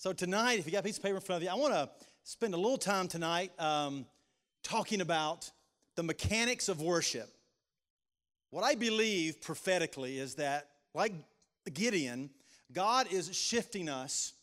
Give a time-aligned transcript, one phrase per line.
[0.00, 1.74] So, tonight, if you got a piece of paper in front of you, I want
[1.74, 1.90] to
[2.22, 4.06] spend a little time tonight um,
[4.62, 5.50] talking about
[5.96, 7.28] the mechanics of worship.
[8.50, 11.14] What I believe prophetically is that, like
[11.74, 12.30] Gideon,
[12.72, 14.34] God is shifting us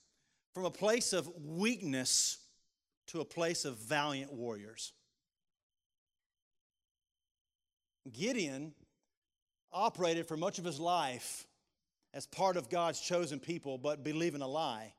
[0.54, 2.40] from a place of weakness
[3.08, 4.92] to a place of valiant warriors.
[8.12, 8.74] Gideon
[9.72, 11.47] operated for much of his life
[12.13, 14.92] as part of God's chosen people, but believing a lie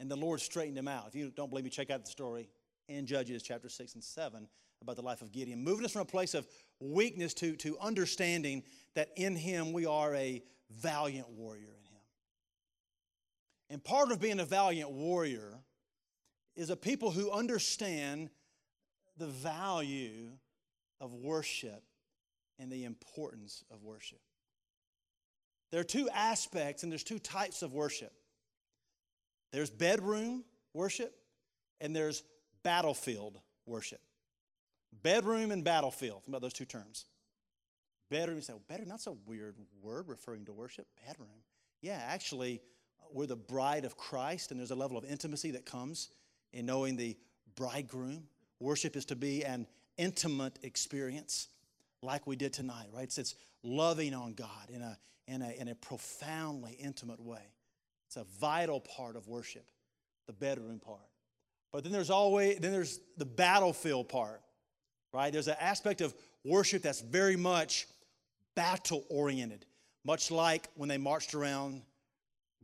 [0.00, 1.06] and the Lord straightened him out.
[1.06, 2.48] If you don't believe me, check out the story
[2.88, 4.48] in Judges chapter 6 and 7
[4.82, 6.48] about the life of Gideon, moving us from a place of
[6.80, 8.62] weakness to, to understanding
[8.94, 12.00] that in him we are a valiant warrior in him.
[13.68, 15.58] And part of being a valiant warrior
[16.56, 18.30] is a people who understand
[19.18, 20.30] the value
[20.98, 21.82] of worship
[22.58, 24.20] and the importance of worship.
[25.70, 28.12] There are two aspects and there's two types of worship.
[29.52, 31.14] There's bedroom worship
[31.80, 32.22] and there's
[32.62, 34.00] battlefield worship.
[35.02, 36.22] Bedroom and battlefield.
[36.22, 37.06] Think about those two terms.
[38.10, 40.86] Bedroom, you say, well, bedroom, that's a weird word referring to worship.
[41.06, 41.28] Bedroom.
[41.80, 42.60] Yeah, actually,
[43.12, 46.10] we're the bride of Christ, and there's a level of intimacy that comes
[46.52, 47.16] in knowing the
[47.54, 48.24] bridegroom.
[48.58, 51.48] Worship is to be an intimate experience
[52.02, 53.04] like we did tonight, right?
[53.04, 57.52] It's, it's loving on God in a, in, a, in a profoundly intimate way.
[58.10, 59.70] It's a vital part of worship,
[60.26, 60.98] the bedroom part.
[61.72, 64.42] But then there's always then there's the battlefield part,
[65.14, 65.32] right?
[65.32, 66.12] There's an aspect of
[66.44, 67.86] worship that's very much
[68.56, 69.64] battle oriented,
[70.04, 71.82] much like when they marched around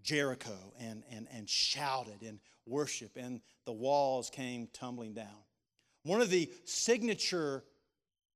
[0.02, 5.44] Jericho and, and, and shouted and worship, and the walls came tumbling down.
[6.02, 7.62] One of the signature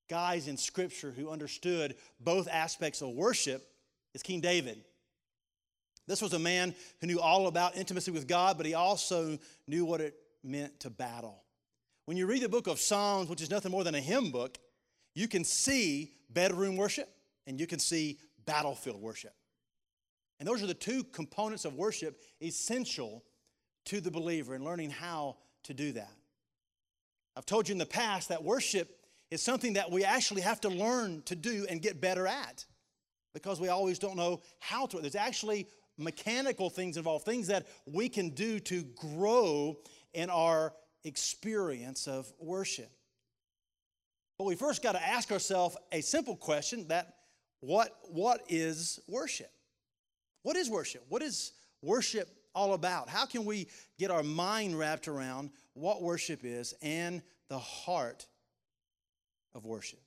[0.09, 3.67] guys in Scripture who understood both aspects of worship
[4.15, 4.85] is King David.
[6.07, 9.85] This was a man who knew all about intimacy with God, but he also knew
[9.85, 11.43] what it meant to battle.
[12.07, 14.59] When you read the book of Psalms, which is nothing more than a hymn book,
[15.15, 17.09] you can see bedroom worship
[17.47, 19.35] and you can see battlefield worship.
[20.39, 23.23] And those are the two components of worship essential
[23.87, 26.13] to the believer in learning how to do that.
[27.37, 29.01] I've told you in the past that worship
[29.31, 32.65] is something that we actually have to learn to do and get better at
[33.33, 34.99] because we always don't know how to.
[34.99, 35.69] There's actually
[36.01, 39.77] mechanical things involved, things that we can do to grow
[40.13, 40.73] in our
[41.05, 42.91] experience of worship.
[44.39, 47.15] But we first got to ask ourselves a simple question that
[47.61, 49.53] what, what is worship?
[50.43, 51.05] What is worship?
[51.09, 51.53] What is
[51.83, 53.09] worship all about?
[53.09, 53.69] How can we
[53.99, 58.27] get our mind wrapped around what worship is and the heart
[59.55, 60.01] of worship?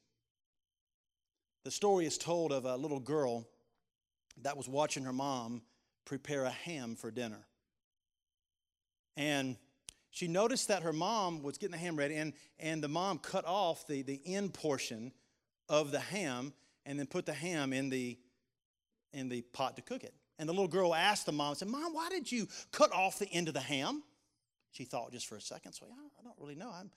[1.63, 3.47] The story is told of a little girl
[4.41, 5.61] that was watching her mom
[6.05, 7.45] prepare a ham for dinner.
[9.15, 9.57] And
[10.09, 13.45] she noticed that her mom was getting the ham ready, and, and the mom cut
[13.45, 15.11] off the, the end portion
[15.69, 16.53] of the ham
[16.85, 18.17] and then put the ham in the,
[19.11, 20.13] in the pot to cook it.
[20.37, 23.27] And the little girl asked the mom, said, Mom, why did you cut off the
[23.31, 24.03] end of the ham?
[24.71, 26.69] She thought just for a second, so yeah, I don't really know.
[26.69, 26.89] I'm,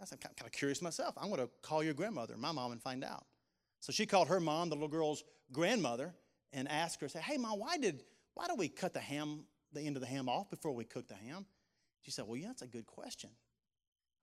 [0.00, 1.14] I'm kind of curious myself.
[1.20, 3.26] I'm going to call your grandmother, my mom, and find out.
[3.80, 6.14] So she called her mom, the little girl's grandmother,
[6.52, 8.02] and asked her, say, Hey, mom, why did
[8.40, 9.40] why do we cut the ham,
[9.74, 11.44] the end of the ham off before we cook the ham?
[12.00, 13.28] She said, Well, yeah, that's a good question.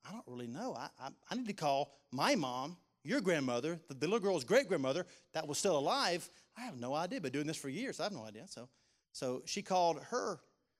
[0.07, 0.75] I don't really know.
[0.75, 4.67] I, I, I need to call my mom, your grandmother, the, the little girl's great
[4.67, 6.27] grandmother that was still alive.
[6.57, 7.21] I have no idea.
[7.21, 7.99] Been doing this for years.
[7.99, 8.45] I have no idea.
[8.47, 8.69] So,
[9.11, 10.39] so she called her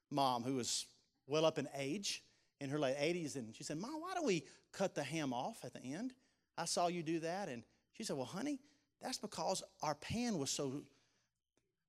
[0.10, 0.88] mom, who was
[1.28, 2.24] well up in age,
[2.60, 5.64] in her late 80s, and she said, Mom, why do we cut the ham off
[5.64, 6.12] at the end?
[6.58, 7.50] I saw you do that.
[7.50, 7.62] And
[7.94, 8.58] she said, Well, honey,
[9.00, 10.82] that's because our pan was so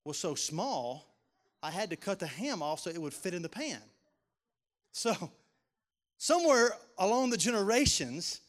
[0.04, 1.06] was so small
[1.62, 3.80] I had to cut the ham off so it would fit in the pan.
[4.92, 5.30] So,
[6.16, 8.40] somewhere along the generations,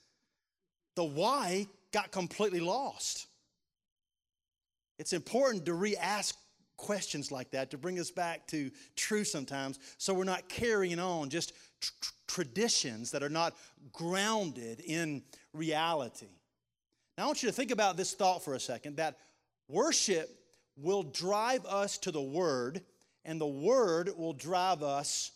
[0.96, 3.28] the why got completely lost.
[4.98, 6.36] It's important to re ask
[6.78, 11.30] questions like that to bring us back to truth sometimes so we're not carrying on
[11.30, 11.52] just
[11.82, 11.92] tr-
[12.28, 13.56] traditions that are not
[13.92, 15.22] grounded in
[15.54, 16.30] reality.
[17.18, 19.18] Now, I want you to think about this thought for a second that
[19.68, 20.30] worship
[20.78, 22.82] will drive us to the Word
[23.30, 25.34] and the Word will drive us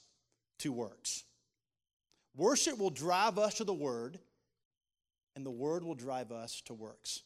[0.57, 1.25] to works.
[2.35, 4.17] Worship will drive us to the Word,
[5.35, 7.21] and the Word will drive us to works.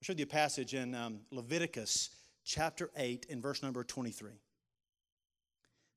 [0.00, 2.10] I'll show you a passage in um, Leviticus
[2.44, 4.30] chapter 8 and verse number 23.
[4.30, 4.38] It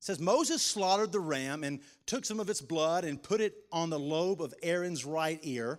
[0.00, 3.90] says, Moses slaughtered the ram and took some of its blood and put it on
[3.90, 5.78] the lobe of Aaron's right ear,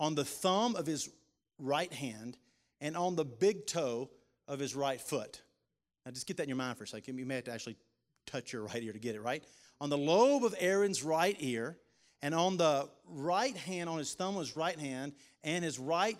[0.00, 1.10] on the thumb of his
[1.58, 2.38] right hand,
[2.80, 4.08] and on the big toe
[4.48, 5.42] of his right foot.
[6.04, 7.18] Now, just get that in your mind for a second.
[7.18, 7.76] You may have to actually
[8.26, 9.42] touch your right ear to get it, right?
[9.80, 11.78] On the lobe of Aaron's right ear,
[12.22, 15.12] and on the right hand, on his thumb of his right hand,
[15.42, 16.18] and his right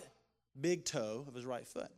[0.61, 1.91] big toe of his right foot.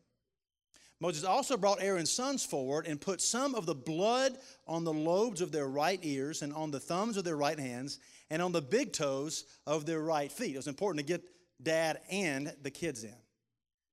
[1.00, 5.42] Moses also brought Aaron's sons forward and put some of the blood on the lobes
[5.42, 7.98] of their right ears and on the thumbs of their right hands
[8.30, 10.54] and on the big toes of their right feet.
[10.54, 11.22] It was important to get
[11.62, 13.14] dad and the kids in.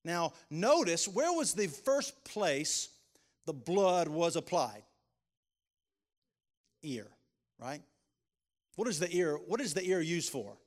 [0.05, 2.89] Now, notice where was the first place
[3.45, 4.83] the blood was applied?
[6.83, 7.07] Ear,
[7.59, 7.81] right?
[8.75, 9.35] What is the ear?
[9.35, 10.57] What is the ear used for?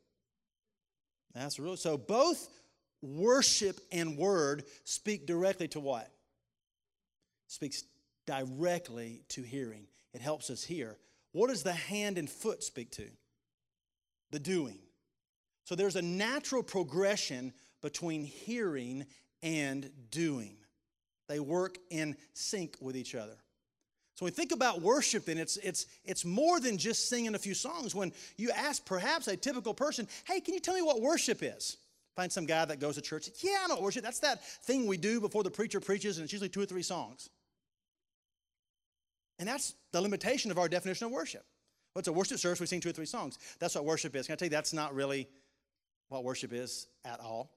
[1.34, 1.76] That's real.
[1.76, 2.49] So both
[3.02, 6.11] worship and word speak directly to what?
[7.49, 7.84] Speaks
[8.26, 9.87] directly to hearing.
[10.14, 10.96] It helps us hear.
[11.32, 13.08] What does the hand and foot speak to?
[14.31, 14.78] The doing.
[15.64, 17.52] So there's a natural progression
[17.82, 19.05] between hearing
[19.43, 20.56] and doing.
[21.28, 23.37] They work in sync with each other.
[24.14, 27.38] So when we think about worship, then it's, it's, it's more than just singing a
[27.38, 27.94] few songs.
[27.94, 31.76] When you ask perhaps a typical person, hey, can you tell me what worship is?
[32.14, 33.28] Find some guy that goes to church.
[33.43, 34.02] Yeah, I know worship.
[34.02, 36.82] That's that thing we do before the preacher preaches, and it's usually two or three
[36.82, 37.28] songs.
[39.38, 41.44] And that's the limitation of our definition of worship.
[41.93, 42.58] What's a worship service?
[42.58, 43.38] We sing two or three songs.
[43.58, 44.26] That's what worship is.
[44.26, 45.28] Can I tell you that's not really
[46.08, 47.50] what worship is at all?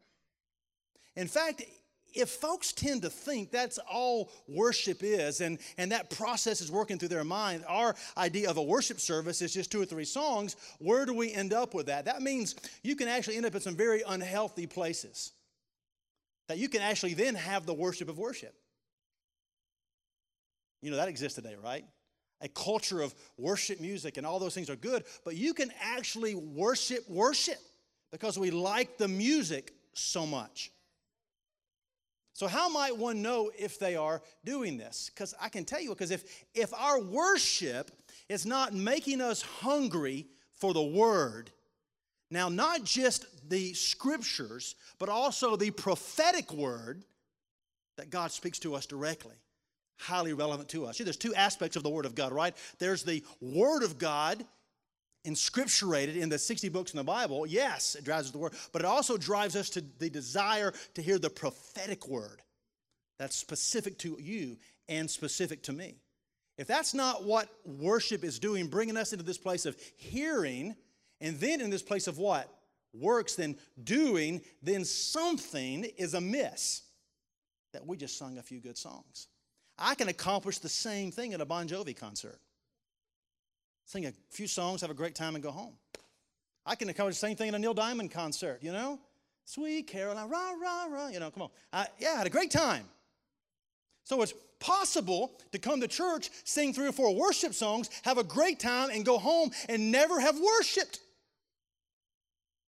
[1.15, 1.63] In fact,
[2.13, 6.97] if folks tend to think that's all worship is and, and that process is working
[6.97, 10.55] through their mind, our idea of a worship service is just two or three songs,
[10.79, 12.05] where do we end up with that?
[12.05, 15.31] That means you can actually end up in some very unhealthy places.
[16.47, 18.55] That you can actually then have the worship of worship.
[20.81, 21.85] You know, that exists today, right?
[22.41, 26.35] A culture of worship music and all those things are good, but you can actually
[26.35, 27.59] worship worship
[28.11, 30.71] because we like the music so much.
[32.39, 35.11] So, how might one know if they are doing this?
[35.13, 36.23] Because I can tell you, because if,
[36.55, 37.91] if our worship
[38.29, 40.25] is not making us hungry
[40.55, 41.51] for the word,
[42.31, 47.03] now, not just the scriptures, but also the prophetic word
[47.97, 49.35] that God speaks to us directly,
[49.97, 50.97] highly relevant to us.
[50.97, 52.55] See, there's two aspects of the Word of God, right?
[52.77, 54.45] There's the Word of God
[55.25, 58.53] inscripturated in the 60 books in the Bible, yes, it drives us to the word,
[58.71, 62.41] but it also drives us to the desire to hear the prophetic word
[63.17, 64.57] that's specific to you
[64.87, 65.95] and specific to me.
[66.57, 70.75] If that's not what worship is doing, bringing us into this place of hearing,
[71.21, 72.49] and then in this place of what?
[72.93, 76.81] Works, then doing, then something is amiss.
[77.73, 79.27] That we just sung a few good songs.
[79.77, 82.39] I can accomplish the same thing at a Bon Jovi concert
[83.89, 85.73] sing a few songs, have a great time, and go home.
[86.63, 88.99] I can accomplish the same thing at a Neil Diamond concert, you know?
[89.45, 91.49] Sweet Caroline, rah, rah, rah, you know, come on.
[91.73, 92.85] I, yeah, I had a great time.
[94.03, 98.23] So it's possible to come to church, sing three or four worship songs, have a
[98.23, 100.99] great time, and go home and never have worshiped.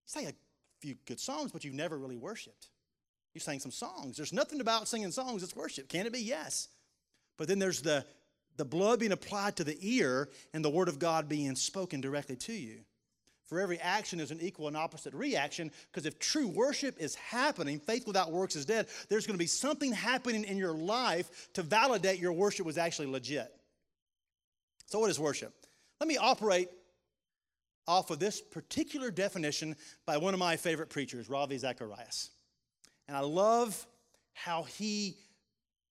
[0.08, 0.34] Say a
[0.80, 2.70] few good songs, but you've never really worshiped.
[3.36, 4.18] You sang some songs.
[4.18, 5.88] There's nothing about singing songs that's worship.
[5.88, 6.20] Can it be?
[6.20, 6.68] Yes.
[7.38, 8.06] But then there's the
[8.62, 12.36] the blood being applied to the ear and the word of God being spoken directly
[12.36, 12.82] to you.
[13.46, 17.80] For every action is an equal and opposite reaction, because if true worship is happening,
[17.80, 21.64] faith without works is dead, there's going to be something happening in your life to
[21.64, 23.52] validate your worship was actually legit.
[24.86, 25.56] So, what is worship?
[26.00, 26.70] Let me operate
[27.88, 32.30] off of this particular definition by one of my favorite preachers, Ravi Zacharias.
[33.08, 33.88] And I love
[34.34, 35.18] how he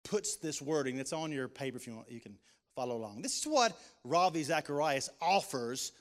[0.05, 0.99] puts this wording.
[0.99, 2.39] It's on your paper if you want, you can
[2.75, 3.23] follow along.
[3.23, 5.93] This is what Ravi Zacharias offers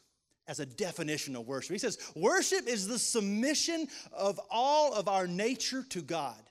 [0.48, 1.72] as a definition of worship.
[1.72, 6.42] He says, Worship is the submission of all of our nature to God.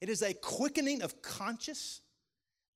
[0.00, 2.00] It is a quickening of conscience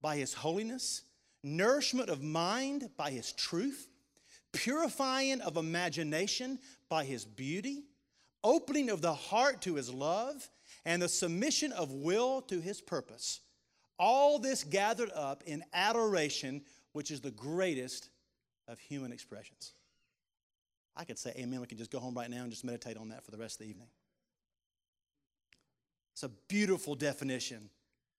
[0.02, 1.02] by His holiness,
[1.44, 3.88] nourishment of mind by His truth,
[4.52, 7.84] purifying of imagination by His beauty,
[8.42, 10.50] opening of the heart to His love,
[10.84, 13.40] and the submission of will to His purpose.
[14.00, 18.08] All this gathered up in adoration, which is the greatest
[18.68, 19.72] of human expressions.
[20.96, 21.60] I could say amen.
[21.60, 23.60] We can just go home right now and just meditate on that for the rest
[23.60, 23.88] of the evening.
[26.12, 27.70] It's a beautiful definition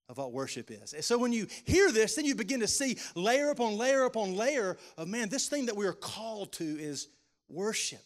[0.10, 0.94] of what worship is.
[0.94, 4.36] And so when you hear this, then you begin to see layer upon layer upon
[4.36, 7.08] layer of man, this thing that we are called to is
[7.48, 8.02] worship.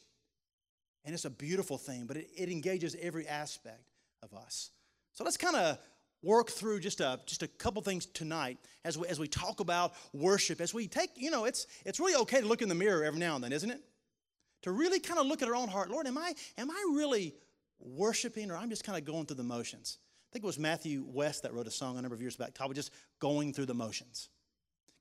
[1.05, 3.89] And it's a beautiful thing, but it, it engages every aspect
[4.21, 4.71] of us.
[5.13, 5.79] So let's kind of
[6.23, 9.93] work through just a, just a couple things tonight as we, as we talk about
[10.13, 10.59] worship.
[10.61, 13.19] As we take, you know, it's, it's really okay to look in the mirror every
[13.19, 13.81] now and then, isn't it?
[14.63, 15.89] To really kind of look at our own heart.
[15.89, 17.35] Lord, am I, am I really
[17.79, 19.99] worshiping or I'm just kind of going through the motions?
[20.29, 22.53] I think it was Matthew West that wrote a song a number of years back,
[22.53, 24.29] talking just going through the motions.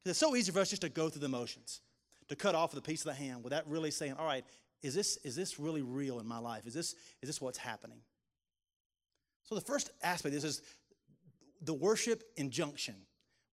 [0.03, 1.81] Because it's so easy for us just to go through the motions,
[2.29, 4.45] to cut off the piece of the hand without really saying, all right,
[4.83, 6.67] is this, is this really real in my life?
[6.67, 7.99] Is this, is this what's happening?
[9.45, 10.63] So the first aspect of this is
[11.63, 12.95] the worship injunction.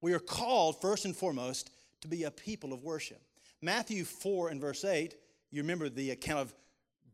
[0.01, 3.21] We are called, first and foremost, to be a people of worship.
[3.61, 5.15] Matthew 4 and verse 8,
[5.51, 6.53] you remember the account of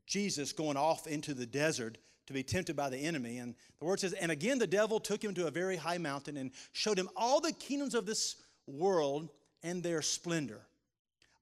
[0.07, 3.37] Jesus going off into the desert to be tempted by the enemy.
[3.37, 6.37] And the word says, And again the devil took him to a very high mountain
[6.37, 9.29] and showed him all the kingdoms of this world
[9.63, 10.61] and their splendor.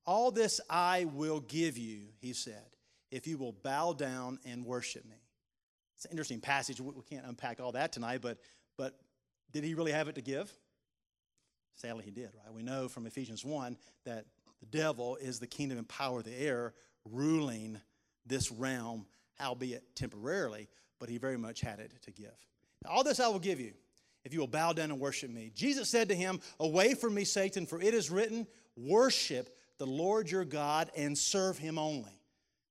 [0.06, 2.64] All this I will give you, he said,
[3.12, 5.18] if you will bow down and worship me.
[5.96, 6.80] It's an interesting passage.
[6.80, 8.38] We can't unpack all that tonight, but,
[8.78, 8.98] but
[9.52, 10.52] did he really have it to give?
[11.76, 12.54] Sadly, he did, right?
[12.54, 14.26] We know from Ephesians 1 that
[14.60, 16.74] the devil is the kingdom and power of the air
[17.06, 17.80] ruling
[18.26, 19.06] this realm,
[19.40, 20.68] albeit temporarily,
[21.00, 22.34] but he very much had it to give.
[22.84, 23.74] Now, all this I will give you
[24.26, 25.52] if you will bow down and worship me.
[25.56, 30.30] Jesus said to him, Away from me, Satan, for it is written, Worship the Lord
[30.30, 32.20] your God and serve him only.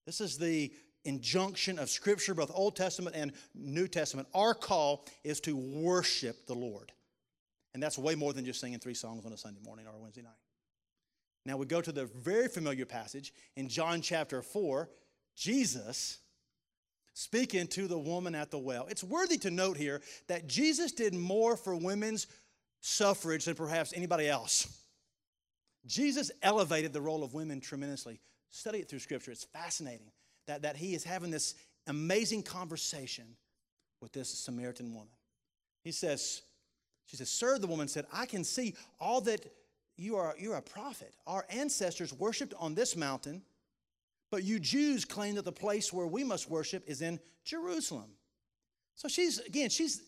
[0.04, 0.72] This is the
[1.06, 4.28] injunction of Scripture, both Old Testament and New Testament.
[4.34, 6.92] Our call is to worship the Lord.
[7.74, 9.98] And that's way more than just singing three songs on a Sunday morning or a
[9.98, 10.32] Wednesday night.
[11.44, 14.88] Now we go to the very familiar passage in John chapter 4.
[15.36, 16.18] Jesus
[17.12, 18.86] speaking to the woman at the well.
[18.90, 22.26] It's worthy to note here that Jesus did more for women's
[22.80, 24.82] suffrage than perhaps anybody else.
[25.86, 28.20] Jesus elevated the role of women tremendously.
[28.50, 29.30] Study it through Scripture.
[29.30, 30.10] It's fascinating
[30.46, 31.54] that, that he is having this
[31.86, 33.24] amazing conversation
[34.00, 35.08] with this Samaritan woman.
[35.82, 36.42] He says,
[37.06, 39.44] She says, Sir, the woman said, I can see all that
[39.96, 41.14] you are you're a prophet.
[41.26, 43.42] Our ancestors worshiped on this mountain,
[44.30, 48.10] but you Jews claim that the place where we must worship is in Jerusalem.
[48.94, 50.02] So she's again, she's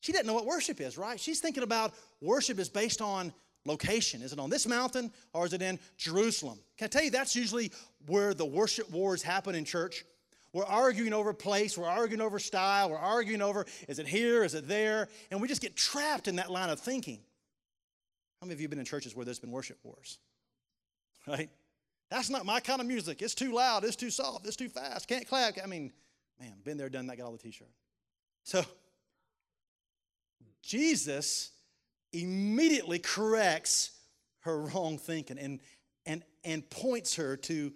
[0.00, 1.18] she doesn't know what worship is, right?
[1.18, 3.32] She's thinking about worship is based on
[3.64, 4.22] location.
[4.22, 6.58] Is it on this mountain or is it in Jerusalem?
[6.76, 7.72] Can I tell you that's usually
[8.06, 10.04] where the worship wars happen in church?
[10.52, 14.54] We're arguing over place, we're arguing over style, we're arguing over is it here, is
[14.54, 15.08] it there?
[15.30, 17.20] And we just get trapped in that line of thinking.
[18.40, 20.18] How many of you have been in churches where there's been worship wars?
[21.24, 21.50] Right?
[22.10, 23.22] That's not my kind of music.
[23.22, 25.54] It's too loud, it's too soft, it's too fast, can't clap.
[25.62, 25.92] I mean,
[26.40, 27.68] man, been there, done that, got all the t shirt.
[28.42, 28.64] So,
[30.60, 31.52] Jesus
[32.12, 33.90] immediately corrects
[34.40, 35.60] her wrong thinking and,
[36.06, 37.72] and, and points her to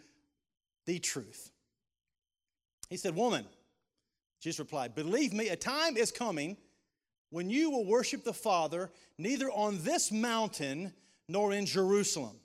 [0.87, 1.51] the truth.
[2.91, 3.47] He said, Woman,
[4.41, 6.57] Jesus replied, Believe me, a time is coming
[7.31, 10.93] when you will worship the Father neither on this mountain
[11.29, 12.37] nor in Jerusalem.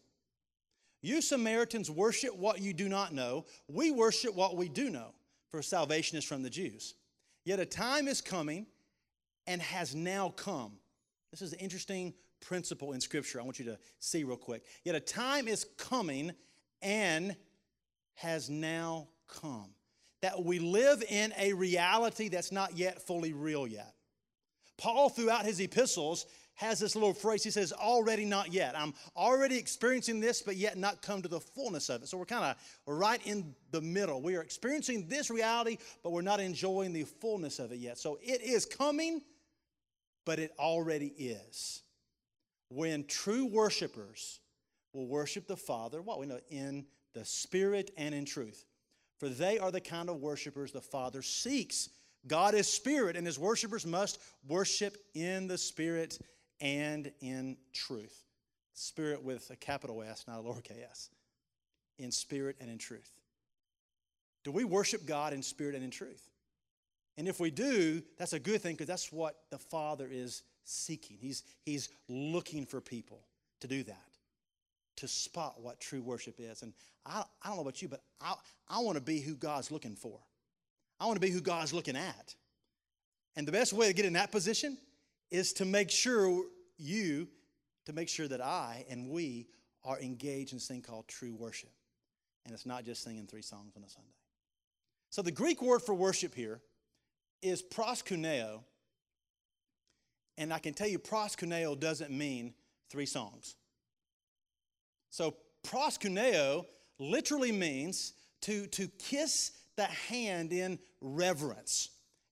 [1.04, 3.46] You Samaritans worship what you do not know.
[3.68, 5.14] We worship what we do know,
[5.50, 6.96] for salvation is from the Jews.
[7.44, 8.68] Yet a time is coming
[9.48, 10.74] and has now come
[11.32, 14.64] this is an interesting principle in Scripture I want you to see real quick.
[14.84, 16.34] Yet a time is coming
[16.82, 17.36] and
[18.16, 19.74] has now come
[20.22, 23.94] that we live in a reality that's not yet fully real yet.
[24.78, 27.44] Paul, throughout his epistles, has this little phrase.
[27.44, 28.78] He says, already not yet.
[28.78, 32.10] I'm already experiencing this, but yet not come to the fullness of it.
[32.10, 34.22] So we're kind of right in the middle.
[34.22, 37.98] We are experiencing this reality, but we're not enjoying the fullness of it yet.
[37.98, 39.22] So it is coming,
[40.26, 41.84] but it already is.
[42.70, 44.40] When true worshipers
[44.94, 48.66] will worship the Father, what we know, in the Spirit and in truth.
[49.20, 51.90] For they are the kind of worshipers the Father seeks.
[52.28, 56.20] God is Spirit, and His worshipers must worship in the Spirit
[56.62, 58.24] and in truth.
[58.74, 61.10] Spirit with a capital S, not a lowercase s.
[61.98, 63.12] In spirit and in truth.
[64.44, 66.31] Do we worship God in spirit and in truth?
[67.22, 71.18] And if we do, that's a good thing because that's what the Father is seeking.
[71.22, 73.20] He's, he's looking for people
[73.60, 74.18] to do that,
[74.96, 76.64] to spot what true worship is.
[76.64, 76.74] And
[77.06, 78.34] I, I don't know about you, but I,
[78.68, 80.18] I want to be who God's looking for.
[81.00, 82.34] I want to be who God's looking at.
[83.36, 84.76] And the best way to get in that position
[85.30, 86.46] is to make sure
[86.80, 87.28] you,
[87.86, 89.46] to make sure that I and we
[89.84, 91.70] are engaged in this thing called true worship.
[92.46, 94.10] And it's not just singing three songs on a Sunday.
[95.12, 96.62] So the Greek word for worship here
[97.42, 98.62] is proskuneo.
[100.38, 102.54] And I can tell you, proskuneo doesn't mean
[102.90, 103.56] three songs.
[105.10, 106.66] So, proskuneo
[107.00, 111.90] literally means to, to kiss the hand in reverence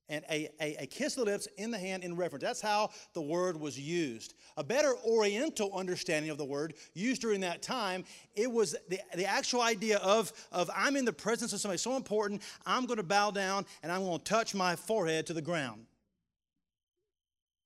[0.10, 2.44] and a, a, a, kiss of the lips in the hand in reverence.
[2.44, 4.34] That's how the word was used.
[4.58, 8.04] A better oriental understanding of the word used during that time,
[8.36, 11.96] it was the, the actual idea of, of I'm in the presence of somebody so
[11.96, 15.42] important, I'm going to bow down and I'm going to touch my forehead to the
[15.42, 15.86] ground.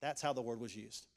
[0.02, 1.08] That's how the word was used.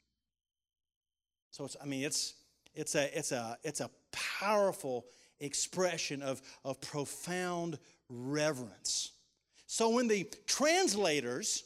[1.51, 2.35] So it's, I mean, it's,
[2.73, 5.05] it's, a, it's, a, it's a powerful
[5.39, 7.79] expression of, of profound
[8.09, 9.11] reverence.
[9.67, 11.63] So when the translators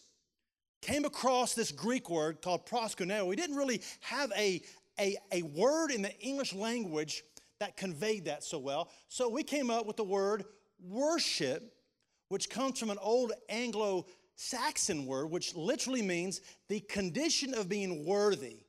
[0.82, 4.62] came across this Greek word called proskuneo, we didn't really have a,
[5.00, 7.24] a, a word in the English language
[7.60, 8.90] that conveyed that so well.
[9.08, 10.46] So we came up with the word
[10.84, 11.76] worship,
[12.30, 18.04] which comes from an old Anglo Saxon word, which literally means the condition of being
[18.04, 18.64] worthy,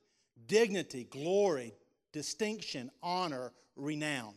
[0.45, 1.73] dignity, glory,
[2.11, 4.35] distinction, honor, renown.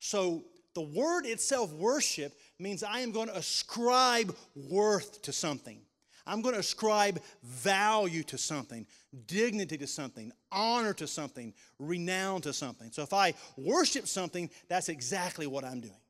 [0.00, 0.44] So
[0.74, 5.80] the word itself, worship, means I am going to ascribe worth to something.
[6.26, 8.86] I'm going to ascribe value to something,
[9.26, 12.90] dignity to something, honor to something, renown to something.
[12.92, 16.00] So if I worship something, that's exactly what I'm doing.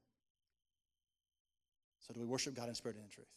[2.00, 3.28] So do we worship God in spirit and in truth?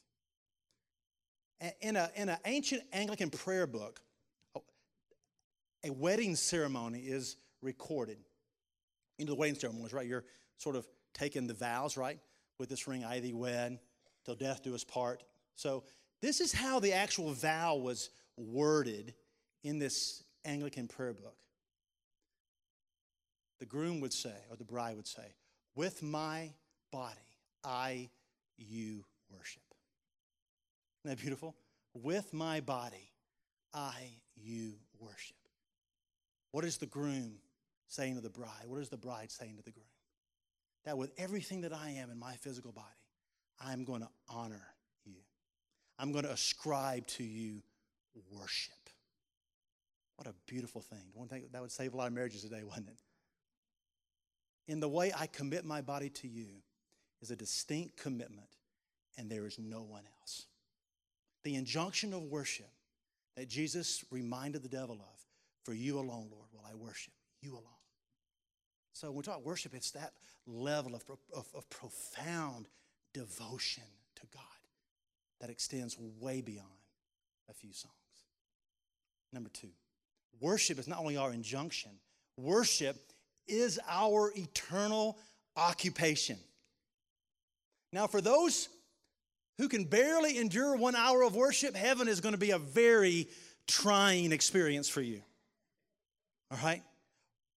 [1.81, 4.01] In an in a ancient Anglican prayer book,
[5.83, 8.17] a wedding ceremony is recorded.
[9.19, 10.07] Into the wedding ceremonies, right?
[10.07, 10.23] You're
[10.57, 12.17] sort of taking the vows, right?
[12.59, 13.79] With this ring, I thee wed,
[14.25, 15.23] till death do us part.
[15.55, 15.83] So
[16.21, 19.13] this is how the actual vow was worded
[19.63, 21.35] in this Anglican prayer book.
[23.59, 25.35] The groom would say, or the bride would say,
[25.75, 26.51] With my
[26.91, 27.15] body,
[27.63, 28.09] I
[28.57, 29.61] you worship.
[31.03, 31.55] Isn't that beautiful?
[31.93, 33.11] With my body,
[33.73, 35.37] I you worship.
[36.51, 37.35] What is the groom
[37.87, 38.65] saying to the bride?
[38.67, 39.85] What is the bride saying to the groom?
[40.85, 42.87] That with everything that I am in my physical body,
[43.59, 44.65] I'm going to honor
[45.05, 45.21] you.
[45.99, 47.61] I'm going to ascribe to you
[48.31, 48.73] worship.
[50.15, 51.11] What a beautiful thing.
[51.13, 52.99] One thing that would save a lot of marriages today, wouldn't it?
[54.67, 56.47] In the way I commit my body to you
[57.21, 58.57] is a distinct commitment,
[59.17, 60.45] and there is no one else.
[61.43, 62.69] The injunction of worship
[63.35, 65.19] that Jesus reminded the devil of
[65.63, 67.80] for you alone, Lord, will I worship you alone.
[69.01, 70.13] So when we talk worship, it's that
[70.45, 71.03] level of,
[71.35, 72.67] of, of profound
[73.15, 74.43] devotion to God
[75.39, 76.67] that extends way beyond
[77.49, 77.95] a few songs.
[79.33, 79.71] Number two,
[80.39, 81.89] worship is not only our injunction,
[82.37, 82.95] worship
[83.47, 85.17] is our eternal
[85.57, 86.37] occupation.
[87.91, 88.69] Now, for those
[89.57, 93.29] who can barely endure one hour of worship, heaven is going to be a very
[93.65, 95.23] trying experience for you.
[96.51, 96.83] All right?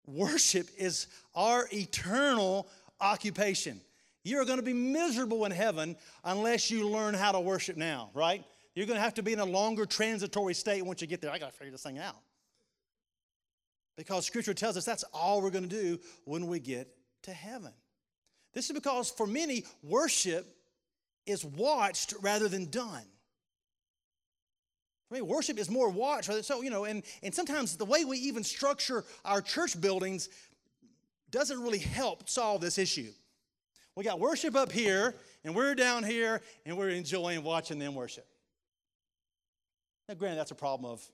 [0.06, 2.68] Worship is our eternal
[3.00, 3.80] occupation.
[4.24, 8.44] You're going to be miserable in heaven unless you learn how to worship now, right?
[8.74, 11.30] You're going to have to be in a longer transitory state once you get there.
[11.30, 12.16] I got to figure this thing out.
[13.96, 16.88] Because scripture tells us that's all we're going to do when we get
[17.22, 17.72] to heaven.
[18.54, 20.46] This is because for many, worship
[21.26, 23.04] is watched rather than done.
[25.12, 26.30] I mean, worship is more watch.
[26.42, 30.30] So, you know, and, and sometimes the way we even structure our church buildings
[31.30, 33.10] doesn't really help solve this issue.
[33.94, 38.26] We got worship up here, and we're down here, and we're enjoying watching them worship.
[40.08, 41.06] Now, granted, that's a problem of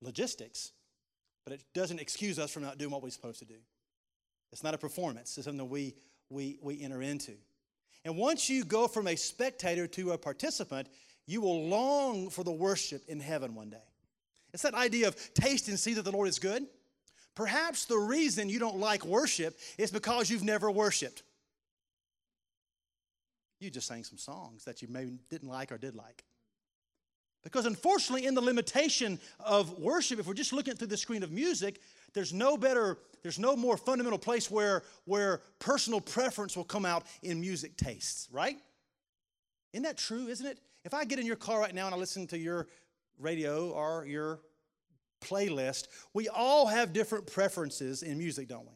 [0.00, 0.72] logistics,
[1.44, 3.60] but it doesn't excuse us from not doing what we're supposed to do.
[4.50, 5.94] It's not a performance, it's something we,
[6.30, 7.34] we, we enter into.
[8.04, 10.88] And once you go from a spectator to a participant,
[11.26, 13.76] you will long for the worship in heaven one day.
[14.52, 16.66] It's that idea of taste and see that the Lord is good.
[17.34, 21.22] Perhaps the reason you don't like worship is because you've never worshiped.
[23.60, 26.24] You just sang some songs that you maybe didn't like or did like.
[27.42, 31.32] Because unfortunately, in the limitation of worship, if we're just looking through the screen of
[31.32, 31.80] music,
[32.12, 37.04] there's no better, there's no more fundamental place where, where personal preference will come out
[37.22, 38.58] in music tastes, right?
[39.72, 40.58] Isn't that true, isn't it?
[40.84, 42.66] If I get in your car right now and I listen to your
[43.18, 44.40] radio or your
[45.22, 48.74] playlist, we all have different preferences in music, don't we?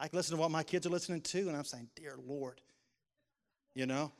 [0.00, 2.60] I can listen to what my kids are listening to, and I'm saying, Dear Lord,
[3.74, 4.10] you know?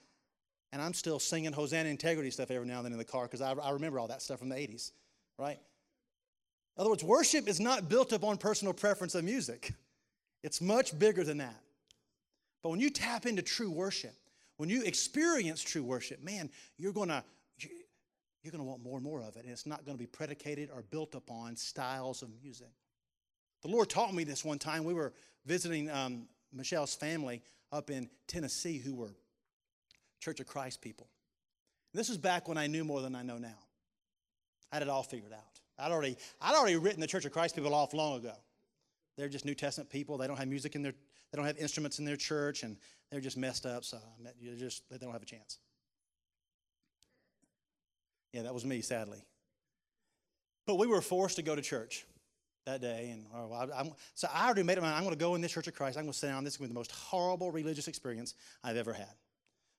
[0.73, 3.43] And I'm still singing Hosanna Integrity stuff every now and then in the car because
[3.43, 4.93] I, I remember all that stuff from the 80s,
[5.39, 5.59] right?
[6.77, 9.73] In other words, worship is not built upon personal preference of music,
[10.43, 11.61] it's much bigger than that.
[12.63, 14.15] But when you tap into true worship,
[14.57, 17.25] when you experience true worship, man, you're going to
[18.43, 20.07] you're going to want more and more of it, and it's not going to be
[20.07, 22.73] predicated or built upon styles of music.
[23.63, 24.83] The Lord taught me this one time.
[24.83, 25.13] We were
[25.47, 29.15] visiting um, Michelle's family up in Tennessee who were
[30.21, 31.09] Church of Christ people.
[31.95, 33.59] This was back when I knew more than I know now.
[34.73, 35.61] I had it all figured out.
[35.79, 38.35] I'd already, I'd already written the Church of Christ people off long ago.
[39.17, 40.17] They're just New Testament people.
[40.19, 40.95] They don't have music in their,
[41.33, 42.77] they don't have instruments in their church, and
[43.11, 43.99] they're just messed up, so
[44.39, 45.59] you just they don't have a chance.
[48.33, 49.23] Yeah, that was me, sadly.
[50.67, 52.07] But we were forced to go to church.
[52.67, 53.11] that day.
[53.13, 54.99] And oh, I, so I already made up my mind.
[54.99, 55.99] I'm going to go in this Church of Christ.
[55.99, 56.45] I'm going to sit down.
[56.45, 59.13] This is going to be the most horrible religious experience I've ever had.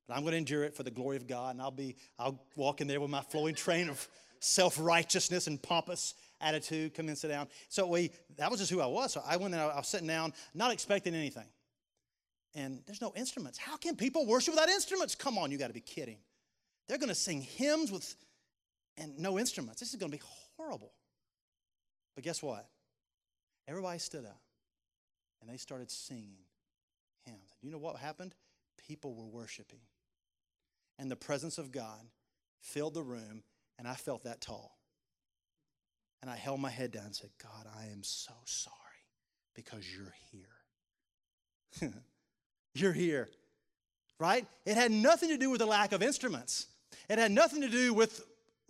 [0.08, 1.56] But I'm going to endure it for the glory of God.
[1.56, 4.06] And I'll be, I'll walk in there with my flowing train of
[4.40, 6.94] self righteousness and pompous attitude.
[6.94, 7.48] Come in, sit down.
[7.70, 9.14] So we, that was just who I was.
[9.14, 9.64] So I went there.
[9.64, 11.48] I was sitting down, not expecting anything.
[12.56, 13.58] And there's no instruments.
[13.58, 15.16] How can people worship without instruments?
[15.16, 16.18] Come on, you got to be kidding.
[16.88, 18.16] They're going to sing hymns with
[18.98, 19.80] and no instruments.
[19.80, 20.24] This is going to be
[20.58, 20.92] horrible.
[22.16, 22.68] But guess what?
[23.68, 24.42] Everybody stood up
[25.42, 26.38] and they started singing
[27.26, 27.56] hymns.
[27.62, 28.36] You know what happened?
[28.88, 29.80] People were worshiping.
[31.00, 32.00] And the presence of God
[32.62, 33.44] filled the room,
[33.80, 34.78] and I felt that tall.
[36.24, 38.78] And I held my head down and said, God, I am so sorry
[39.54, 41.92] because you're here.
[42.74, 43.28] you're here,
[44.22, 44.46] right?
[44.66, 46.68] It had nothing to do with the lack of instruments.
[47.10, 48.24] It had nothing to do with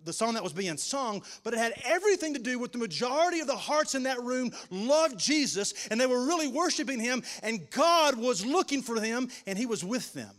[0.03, 3.39] the song that was being sung, but it had everything to do with the majority
[3.39, 7.69] of the hearts in that room loved Jesus and they were really worshiping him, and
[7.69, 10.33] God was looking for them and he was with them.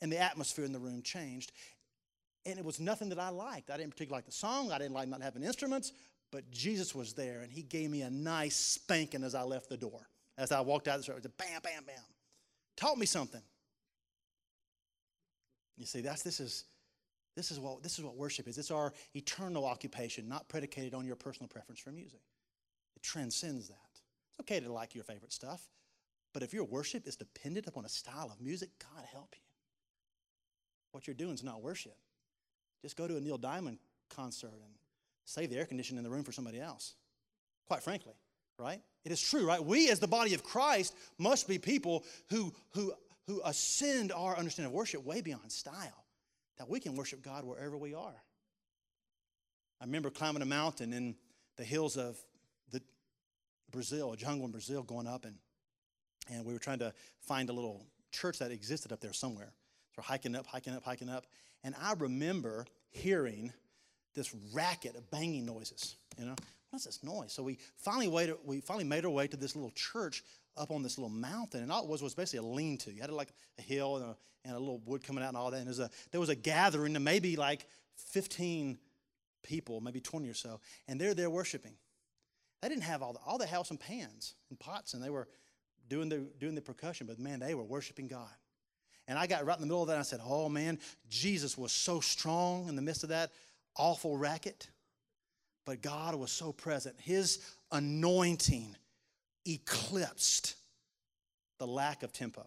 [0.00, 1.50] And the atmosphere in the room changed.
[2.46, 3.70] And it was nothing that I liked.
[3.70, 5.92] I didn't particularly like the song, I didn't like not having instruments,
[6.30, 9.76] but Jesus was there and he gave me a nice spanking as I left the
[9.76, 10.08] door.
[10.38, 11.96] As I walked out the door, it was bam, bam, bam.
[12.76, 13.42] Taught me something.
[15.76, 16.64] You see, that's this is
[17.36, 18.58] this is what this is what worship is.
[18.58, 22.20] It's our eternal occupation, not predicated on your personal preference for music.
[22.96, 23.76] It transcends that.
[24.30, 25.68] It's okay to like your favorite stuff,
[26.32, 29.42] but if your worship is dependent upon a style of music, God help you.
[30.92, 31.96] What you're doing is not worship.
[32.82, 33.78] Just go to a Neil Diamond
[34.10, 34.74] concert and
[35.24, 36.94] save the air conditioning in the room for somebody else.
[37.66, 38.14] Quite frankly,
[38.58, 38.80] right?
[39.04, 39.62] It is true, right?
[39.62, 42.92] We as the body of Christ must be people who who
[43.26, 46.04] who ascend our understanding of worship way beyond style
[46.58, 48.22] that we can worship God wherever we are.
[49.80, 51.16] I remember climbing a mountain in
[51.56, 52.18] the hills of
[52.70, 52.80] the
[53.70, 55.36] Brazil, a jungle in Brazil, going up, and,
[56.30, 59.52] and we were trying to find a little church that existed up there somewhere.
[59.90, 61.26] So we're hiking up, hiking up, hiking up,
[61.66, 63.52] and I remember hearing
[64.14, 65.96] this racket of banging noises.
[66.16, 66.36] You know,
[66.70, 67.32] what's this noise?
[67.32, 70.22] So we finally waited, we finally made our way to this little church
[70.56, 72.92] up on this little mountain, and all it was was basically a lean-to.
[72.92, 75.50] You had like a hill and a, and a little wood coming out and all
[75.50, 75.56] that.
[75.56, 78.78] And there was a, there was a gathering of maybe like 15
[79.42, 81.74] people, maybe 20 or so, and they're there worshiping.
[82.62, 85.26] They didn't have all the, all the house and pans and pots, and they were
[85.88, 88.30] doing the, doing the percussion, but man, they were worshiping God.
[89.08, 91.56] And I got right in the middle of that, and I said, Oh man, Jesus
[91.56, 93.30] was so strong in the midst of that
[93.76, 94.68] awful racket,
[95.64, 96.96] but God was so present.
[96.98, 97.40] His
[97.70, 98.74] anointing
[99.46, 100.56] eclipsed
[101.58, 102.44] the lack of tempo.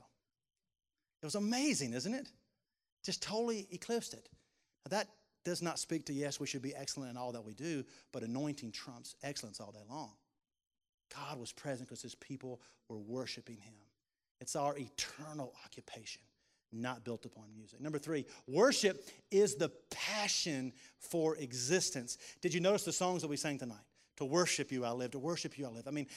[1.22, 2.28] It was amazing, isn't it?
[3.04, 4.30] Just totally eclipsed it.
[4.86, 5.08] Now, that
[5.46, 8.24] does not speak to, yes, we should be excellent in all that we do, but
[8.24, 10.12] anointing trumps excellence all day long.
[11.14, 13.74] God was present because his people were worshiping him.
[14.42, 16.22] It's our eternal occupation,
[16.72, 17.82] not built upon music.
[17.82, 22.18] Number three, worship is the passion for existence.
[22.42, 23.78] Did you notice the songs that we sang tonight?
[24.18, 25.12] To worship you, I live.
[25.12, 25.88] To worship you, I live.
[25.88, 26.08] I mean,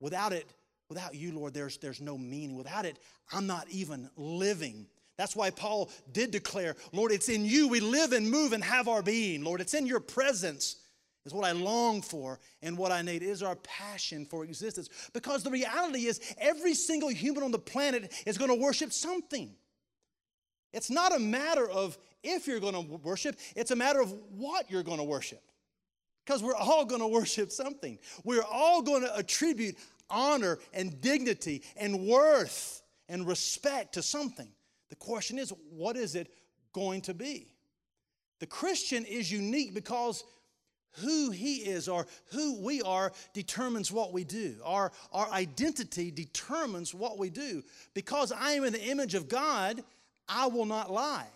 [0.00, 0.46] Without it,
[0.88, 2.56] without you, Lord, there's, there's no meaning.
[2.56, 2.98] Without it,
[3.32, 4.86] I'm not even living.
[5.16, 8.88] That's why Paul did declare, Lord, it's in you we live and move and have
[8.88, 9.42] our being.
[9.42, 10.76] Lord, it's in your presence
[11.24, 14.88] is what I long for and what I need is our passion for existence.
[15.12, 19.50] Because the reality is, every single human on the planet is going to worship something.
[20.76, 24.70] It's not a matter of if you're going to worship, it's a matter of what
[24.70, 25.40] you're going to worship.
[26.24, 27.98] Because we're all going to worship something.
[28.24, 29.76] We're all going to attribute
[30.10, 34.50] honor and dignity and worth and respect to something.
[34.90, 36.28] The question is, what is it
[36.74, 37.54] going to be?
[38.40, 40.24] The Christian is unique because
[40.98, 44.56] who he is or who we are determines what we do.
[44.62, 47.62] Our, our identity determines what we do.
[47.94, 49.82] Because I am in the image of God,
[50.28, 51.28] I will not lie.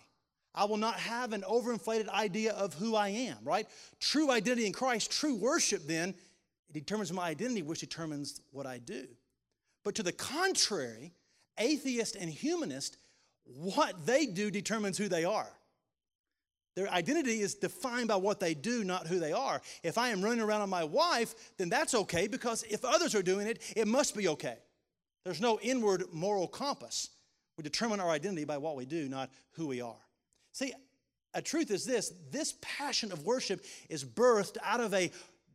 [0.53, 3.67] I will not have an overinflated idea of who I am, right?
[3.99, 6.09] True identity in Christ, true worship, then,
[6.69, 9.05] it determines my identity, which determines what I do.
[9.83, 11.13] But to the contrary,
[11.57, 12.97] atheist and humanist,
[13.45, 15.49] what they do determines who they are.
[16.75, 19.61] Their identity is defined by what they do, not who they are.
[19.83, 23.23] If I am running around on my wife, then that's okay because if others are
[23.23, 24.57] doing it, it must be okay.
[25.25, 27.09] There's no inward moral compass.
[27.57, 29.99] We determine our identity by what we do, not who we are.
[30.51, 30.73] See,
[31.33, 35.11] a truth is this this passion of worship is birthed out of a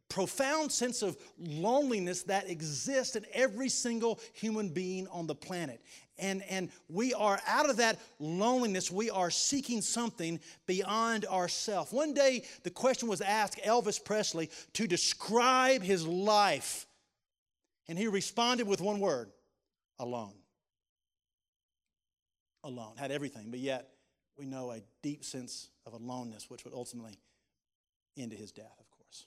[0.09, 5.83] profound sense of loneliness that exists in every single human being on the planet.
[6.19, 11.93] And, and we are out of that loneliness, we are seeking something beyond ourselves.
[11.93, 16.87] One day, the question was asked Elvis Presley to describe his life.
[17.89, 19.31] And he responded with one word
[19.99, 20.33] alone.
[22.67, 22.95] Alone.
[22.97, 23.89] Had everything, but yet
[24.37, 27.17] we know a deep sense of aloneness, which would ultimately
[28.17, 29.27] end his death, of course.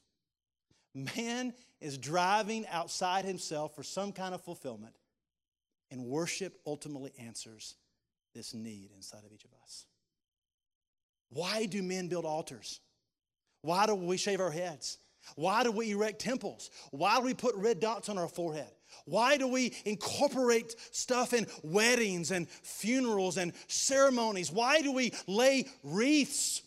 [0.93, 4.93] Man is driving outside himself for some kind of fulfillment,
[5.89, 7.75] and worship ultimately answers
[8.36, 9.86] this need inside of each of us.
[11.30, 12.82] Why do men build altars?
[13.62, 14.97] Why do we shave our heads?
[15.36, 16.69] Why do we erect temples?
[16.91, 18.69] Why do we put red dots on our forehead?
[19.05, 24.51] Why do we incorporate stuff in weddings and funerals and ceremonies?
[24.51, 26.62] Why do we lay wreaths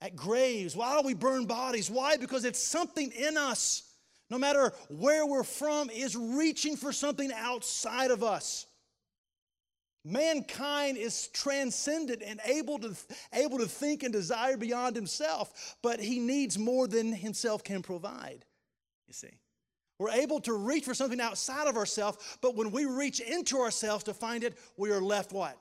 [0.00, 0.74] at graves?
[0.74, 1.90] Why do we burn bodies?
[1.90, 2.16] Why?
[2.16, 3.82] Because it's something in us,
[4.28, 8.66] no matter where we're from, is reaching for something outside of us.
[10.04, 12.96] Mankind is transcendent and able to,
[13.34, 18.44] able to think and desire beyond himself, but he needs more than himself can provide,
[19.06, 19.40] you see.
[19.98, 24.04] We're able to reach for something outside of ourselves, but when we reach into ourselves
[24.04, 25.58] to find it, we are left what?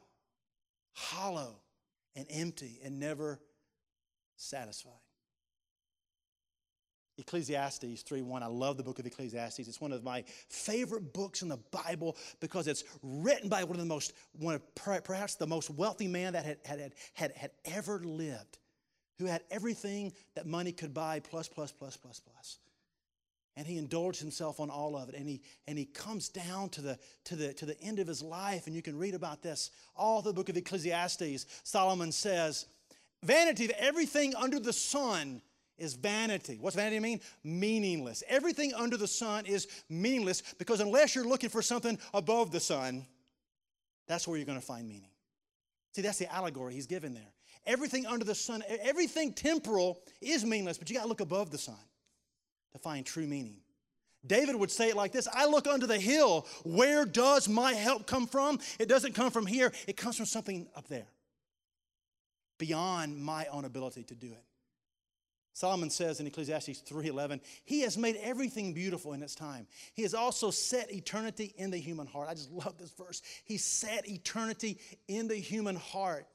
[0.93, 1.57] Hollow
[2.15, 3.41] and empty and never
[4.37, 4.93] satisfied.
[7.19, 8.41] Ecclesiastes 3:1.
[8.41, 9.67] I love the book of Ecclesiastes.
[9.67, 13.81] It's one of my favorite books in the Bible because it's written by one of
[13.81, 17.99] the most, one of perhaps the most wealthy man that had, had, had, had ever
[17.99, 18.57] lived,
[19.17, 22.59] who had everything that money could buy, plus, plus, plus, plus, plus.
[23.55, 25.15] And he indulged himself on all of it.
[25.15, 28.21] And he, and he comes down to the, to, the, to the end of his
[28.21, 31.45] life, and you can read about this all the book of Ecclesiastes.
[31.63, 32.67] Solomon says,
[33.21, 35.41] Vanity of everything under the sun
[35.79, 36.57] is vanity.
[36.59, 37.21] What's vanity mean?
[37.43, 38.23] Meaningless.
[38.27, 43.05] Everything under the sun is meaningless because unless you're looking for something above the sun,
[44.07, 45.09] that's where you're going to find meaning.
[45.95, 47.33] See, that's the allegory he's given there.
[47.65, 51.57] Everything under the sun, everything temporal is meaningless, but you got to look above the
[51.57, 51.75] sun
[52.71, 53.57] to find true meaning.
[54.25, 56.45] David would say it like this I look under the hill.
[56.63, 58.59] Where does my help come from?
[58.79, 61.07] It doesn't come from here, it comes from something up there,
[62.57, 64.43] beyond my own ability to do it.
[65.59, 69.67] Solomon says in Ecclesiastes 3:11, he has made everything beautiful in its time.
[69.93, 72.29] He has also set eternity in the human heart.
[72.29, 73.21] I just love this verse.
[73.43, 76.27] He set eternity in the human heart.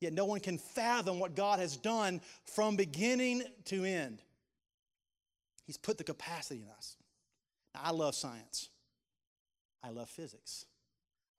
[0.00, 4.20] Yet no one can fathom what God has done from beginning to end.
[5.64, 6.96] He's put the capacity in us.
[7.74, 8.68] Now, I love science.
[9.80, 10.66] I love physics.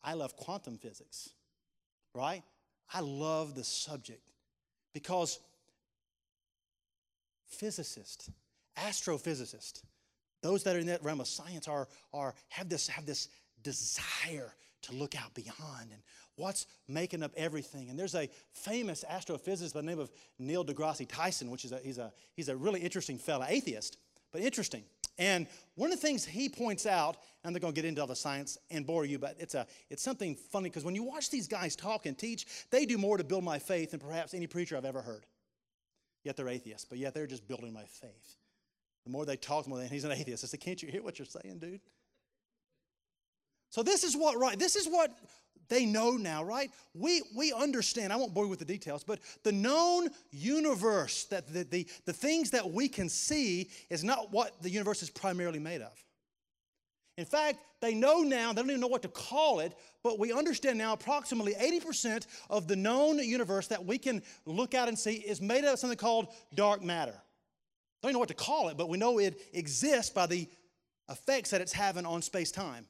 [0.01, 1.32] I love quantum physics.
[2.15, 2.43] Right?
[2.93, 4.32] I love the subject
[4.93, 5.39] because
[7.53, 8.29] physicists,
[8.77, 9.83] astrophysicists,
[10.41, 13.29] those that are in that realm of science are, are have this have this
[13.63, 16.01] desire to look out beyond and
[16.35, 17.89] what's making up everything.
[17.89, 21.79] And there's a famous astrophysicist by the name of Neil deGrasse Tyson, which is a
[21.79, 23.97] he's a he's a really interesting fellow, atheist,
[24.31, 24.83] but interesting.
[25.19, 28.07] And one of the things he points out, and they're going to get into all
[28.07, 31.29] the science and bore you, but it's a it's something funny because when you watch
[31.29, 34.47] these guys talk and teach, they do more to build my faith than perhaps any
[34.47, 35.25] preacher I've ever heard.
[36.23, 38.38] Yet they're atheists, but yet they're just building my faith.
[39.03, 40.43] The more they talk, the more they, he's an atheist.
[40.43, 41.81] I said, Can't you hear what you're saying, dude?
[43.69, 45.12] So this is what right, this is what
[45.67, 46.69] they know now, right?
[46.93, 51.51] We we understand, I won't bore you with the details, but the known universe, that
[51.51, 55.59] the, the, the things that we can see is not what the universe is primarily
[55.59, 55.91] made of.
[57.17, 59.73] In fact, they know now, they don't even know what to call it,
[60.04, 64.88] but we understand now approximately 80% of the known universe that we can look at
[64.88, 67.13] and see is made up of something called dark matter.
[68.02, 70.47] Don't even know what to call it, but we know it exists by the
[71.10, 72.88] effects that it's having on space time.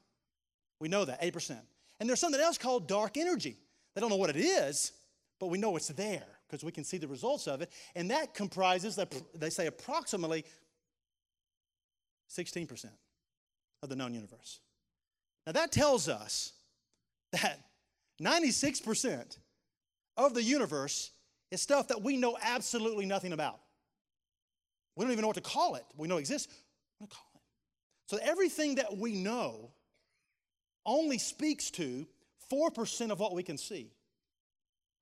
[0.80, 1.58] We know that, 8%.
[2.00, 3.56] And there's something else called dark energy.
[3.94, 4.92] They don't know what it is,
[5.38, 7.70] but we know it's there because we can see the results of it.
[7.94, 8.98] And that comprises,
[9.34, 10.44] they say, approximately
[12.30, 12.86] 16%
[13.84, 14.60] of the known universe.
[15.46, 16.52] Now that tells us
[17.32, 17.60] that
[18.20, 19.38] 96%
[20.16, 21.10] of the universe
[21.50, 23.60] is stuff that we know absolutely nothing about.
[24.96, 25.84] We don't even know what to call it.
[25.96, 26.52] We know it exists.
[26.98, 27.40] Don't call it.
[28.06, 29.70] So everything that we know
[30.86, 32.06] only speaks to
[32.52, 33.90] 4% of what we can see.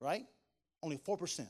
[0.00, 0.24] Right?
[0.82, 1.40] Only 4%.
[1.40, 1.44] I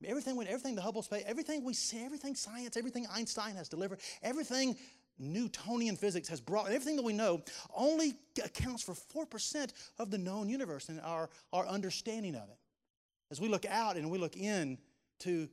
[0.00, 4.00] mean, everything, everything the Hubble space, everything we see, everything science, everything Einstein has delivered,
[4.22, 4.76] everything
[5.18, 7.42] Newtonian physics has brought, everything that we know
[7.74, 12.58] only accounts for 4% of the known universe and our, our understanding of it.
[13.30, 14.78] As we look out and we look in
[15.20, 15.48] to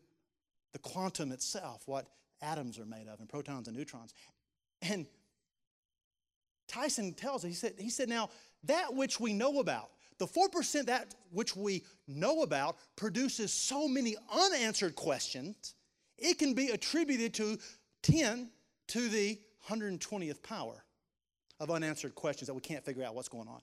[0.73, 2.07] the quantum itself, what
[2.41, 4.13] atoms are made of, and protons and neutrons.
[4.81, 5.05] And
[6.67, 8.29] Tyson tells us, he said, he said, now
[8.65, 14.15] that which we know about, the 4% that which we know about produces so many
[14.31, 15.75] unanswered questions,
[16.17, 17.57] it can be attributed to
[18.03, 18.49] 10
[18.89, 20.83] to the 120th power
[21.59, 23.61] of unanswered questions that we can't figure out what's going on.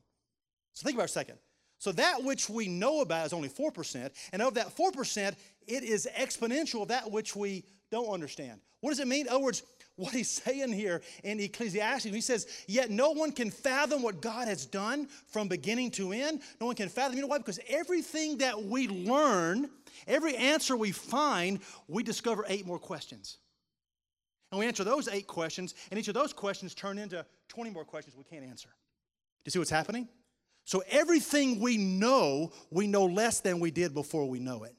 [0.73, 1.39] So think about a second.
[1.79, 5.35] So that which we know about is only 4%, and of that 4%,
[5.67, 8.61] it is exponential that which we don't understand.
[8.81, 9.27] What does it mean?
[9.27, 9.63] In other words,
[9.97, 14.49] what he's saying here in Ecclesiastes, he says, Yet no one can fathom what God
[14.49, 16.41] has done from beginning to end.
[16.61, 17.17] No one can fathom.
[17.17, 17.39] You know why?
[17.39, 19.69] Because everything that we learn,
[20.07, 23.39] every answer we find, we discover eight more questions.
[24.51, 27.85] And we answer those eight questions, and each of those questions turn into 20 more
[27.85, 28.69] questions we can't answer.
[28.69, 30.09] Do you see what's happening?
[30.65, 34.75] So everything we know, we know less than we did before we know it.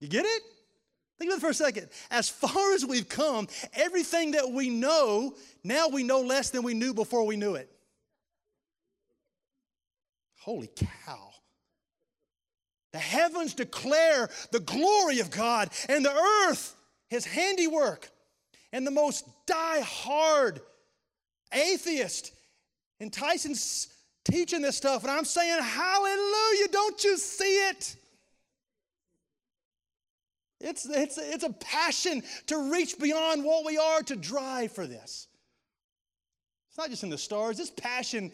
[0.00, 0.42] You get it?
[1.18, 1.88] Think about it for a second.
[2.10, 6.74] As far as we've come, everything that we know, now we know less than we
[6.74, 7.70] knew before we knew it.
[10.38, 11.30] Holy cow.
[12.92, 16.12] The heavens declare the glory of God, and the
[16.48, 16.74] earth,
[17.08, 18.10] his handiwork.
[18.72, 20.60] And the most die hard
[21.52, 22.32] atheist,
[23.00, 23.88] and Tyson's
[24.24, 27.96] teaching this stuff, and I'm saying, Hallelujah, don't you see it?
[30.60, 35.26] It's, it's, it's a passion to reach beyond what we are to drive for this.
[36.68, 38.30] It's not just in the stars, this passion,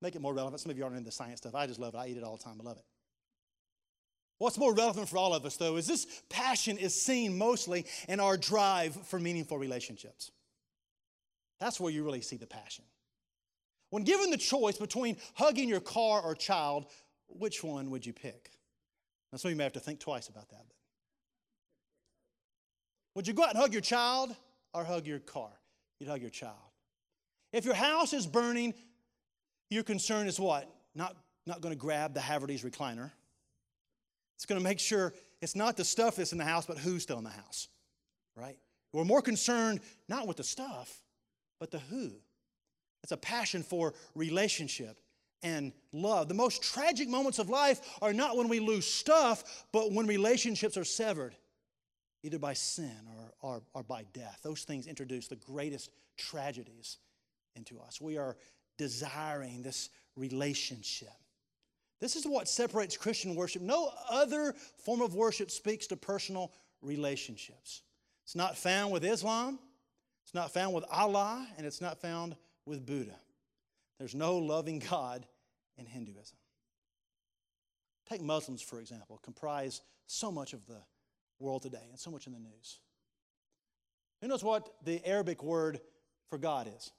[0.00, 0.60] make it more relevant.
[0.60, 1.54] Some of you aren't into science stuff.
[1.54, 1.98] I just love it.
[1.98, 2.58] I eat it all the time.
[2.60, 2.84] I love it.
[4.38, 8.20] What's more relevant for all of us, though, is this passion is seen mostly in
[8.20, 10.30] our drive for meaningful relationships.
[11.58, 12.84] That's where you really see the passion.
[13.90, 16.86] When given the choice between hugging your car or child,
[17.28, 18.50] which one would you pick?
[19.32, 20.64] Now, some of you may have to think twice about that.
[20.68, 20.76] But
[23.16, 24.34] would you go out and hug your child
[24.72, 25.50] or hug your car?
[25.98, 26.54] You'd hug your child.
[27.52, 28.74] If your house is burning,
[29.70, 30.70] your concern is what?
[30.94, 33.10] Not, not going to grab the Havertys recliner.
[34.38, 37.02] It's going to make sure it's not the stuff that's in the house, but who's
[37.02, 37.66] still in the house,
[38.36, 38.56] right?
[38.92, 41.02] We're more concerned not with the stuff,
[41.58, 42.12] but the who.
[43.02, 45.00] It's a passion for relationship
[45.42, 46.28] and love.
[46.28, 50.76] The most tragic moments of life are not when we lose stuff, but when relationships
[50.76, 51.34] are severed
[52.22, 54.38] either by sin or, or, or by death.
[54.44, 56.98] Those things introduce the greatest tragedies
[57.56, 58.00] into us.
[58.00, 58.36] We are
[58.76, 61.08] desiring this relationship.
[62.00, 63.62] This is what separates Christian worship.
[63.62, 67.82] No other form of worship speaks to personal relationships.
[68.24, 69.58] It's not found with Islam,
[70.24, 73.18] it's not found with Allah, and it's not found with Buddha.
[73.98, 75.26] There's no loving God
[75.76, 76.36] in Hinduism.
[78.08, 80.80] Take Muslims, for example, comprise so much of the
[81.38, 82.78] world today and so much in the news.
[84.20, 85.80] Who knows what the Arabic word
[86.28, 86.90] for God is?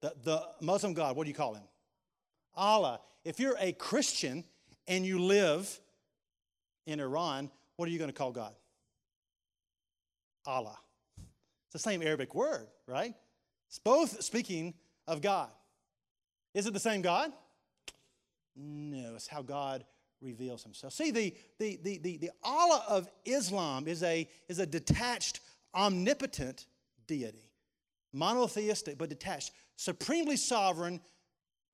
[0.00, 1.62] The, the Muslim God, what do you call him?
[2.56, 3.00] Allah.
[3.24, 4.44] If you're a Christian
[4.86, 5.80] and you live
[6.86, 8.54] in Iran, what are you going to call God?
[10.46, 10.78] Allah.
[11.66, 13.14] It's the same Arabic word, right?
[13.68, 14.74] It's both speaking
[15.06, 15.50] of God.
[16.54, 17.32] Is it the same God?
[18.54, 19.84] No, it's how God
[20.22, 20.92] reveals himself.
[20.92, 25.40] See, the, the, the, the, the Allah of Islam is a, is a detached,
[25.74, 26.66] omnipotent
[27.06, 27.50] deity,
[28.12, 31.00] monotheistic, but detached, supremely sovereign,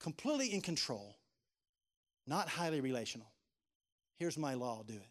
[0.03, 1.17] completely in control,
[2.27, 3.29] not highly relational.
[4.17, 5.09] Here's my law, do it.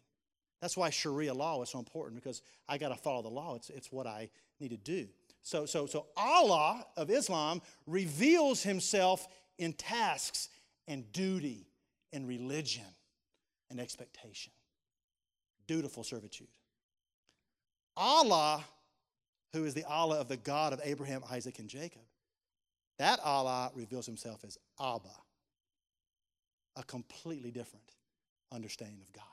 [0.60, 3.56] That's why Sharia law is so important because I got to follow the law.
[3.56, 5.08] It's, it's what I need to do.
[5.42, 9.26] So, so, so Allah of Islam reveals himself
[9.58, 10.48] in tasks
[10.86, 11.66] and duty
[12.12, 12.84] and religion
[13.70, 14.52] and expectation,
[15.66, 16.46] dutiful servitude.
[17.96, 18.64] Allah,
[19.52, 22.02] who is the Allah of the God of Abraham, Isaac, and Jacob,
[23.02, 25.10] that Allah reveals himself as Abba,
[26.76, 27.84] a completely different
[28.52, 29.24] understanding of God.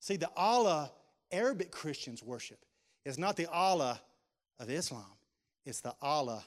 [0.00, 0.92] See, the Allah
[1.32, 2.58] Arabic Christians worship
[3.06, 3.98] is not the Allah
[4.60, 5.06] of Islam,
[5.64, 6.44] it's the Allah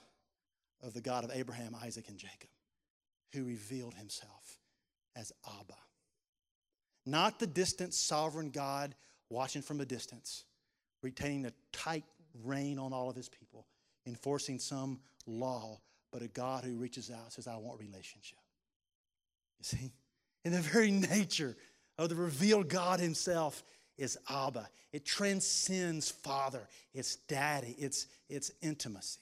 [0.83, 2.49] of the God of Abraham, Isaac, and Jacob,
[3.33, 4.59] who revealed himself
[5.15, 5.73] as Abba.
[7.07, 8.93] Not the distant sovereign God
[9.31, 10.43] watching from a distance,
[11.01, 12.03] retaining a tight
[12.43, 13.65] rein on all of his people,
[14.05, 15.79] enforcing some law,
[16.11, 18.39] but a God who reaches out and says, I want relationship.
[19.59, 19.91] You see?
[20.45, 21.55] In the very nature
[21.97, 23.63] of the revealed God himself
[23.97, 24.67] is Abba.
[24.91, 29.19] It transcends Father, it's daddy, it's, it's intimacy.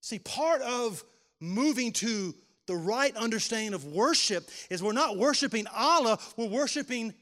[0.00, 1.04] See, part of
[1.40, 2.34] moving to
[2.66, 7.14] the right understanding of worship is we're not worshiping Allah, we're worshiping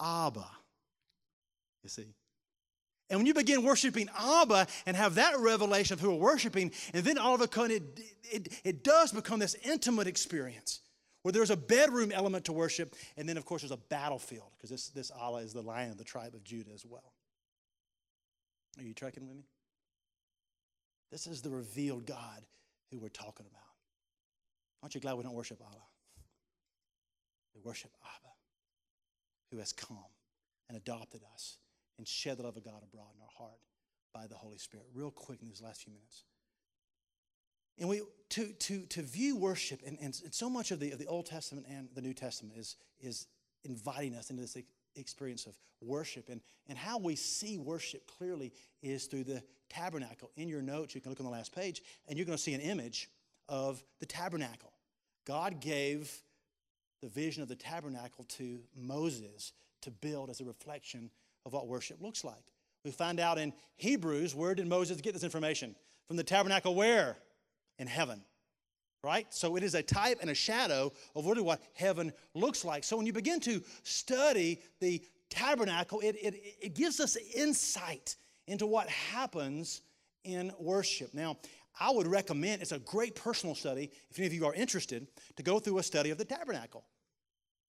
[0.00, 0.46] Abba.
[1.82, 2.14] You see?
[3.08, 7.04] And when you begin worshiping Abba and have that revelation of who we're worshiping, and
[7.04, 10.80] then all of a sudden it, it, it does become this intimate experience
[11.22, 14.70] where there's a bedroom element to worship, and then, of course, there's a battlefield, because
[14.70, 17.14] this, this Allah is the lion of the tribe of Judah as well.
[18.78, 19.44] Are you tracking with me?
[21.10, 22.44] This is the revealed God
[22.92, 23.62] who we're talking about.
[24.82, 25.82] Aren't you glad we don't worship Allah?
[27.56, 28.32] We worship Abba,
[29.50, 29.98] who has come
[30.68, 31.58] and adopted us
[31.98, 33.60] and shed the love of God abroad in our heart
[34.12, 34.86] by the Holy Spirit.
[34.94, 36.24] Real quick in these last few minutes.
[37.78, 40.98] And we to to to view worship, and, and, and so much of the of
[40.98, 43.26] the Old Testament and the New Testament is is
[43.64, 44.56] inviting us into this
[44.94, 46.28] experience of worship.
[46.28, 50.30] And, and how we see worship clearly is through the tabernacle.
[50.36, 52.54] In your notes, you can look on the last page, and you're going to see
[52.54, 53.10] an image
[53.48, 54.72] of the tabernacle.
[55.26, 56.10] God gave
[57.02, 61.10] the vision of the tabernacle to Moses to build as a reflection
[61.46, 62.42] of what worship looks like.
[62.84, 65.74] We find out in Hebrews, where did Moses get this information?
[66.06, 67.16] From the tabernacle where?
[67.78, 68.20] In heaven.
[69.02, 69.32] Right?
[69.32, 72.84] So it is a type and a shadow of really what heaven looks like.
[72.84, 78.16] So when you begin to study the tabernacle, it, it, it gives us insight
[78.48, 79.82] into what happens
[80.24, 81.14] in worship.
[81.14, 81.36] Now,
[81.78, 85.42] I would recommend, it's a great personal study, if any of you are interested, to
[85.42, 86.84] go through a study of the tabernacle.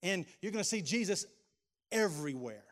[0.01, 1.25] And you're going to see Jesus
[1.91, 2.63] everywhere,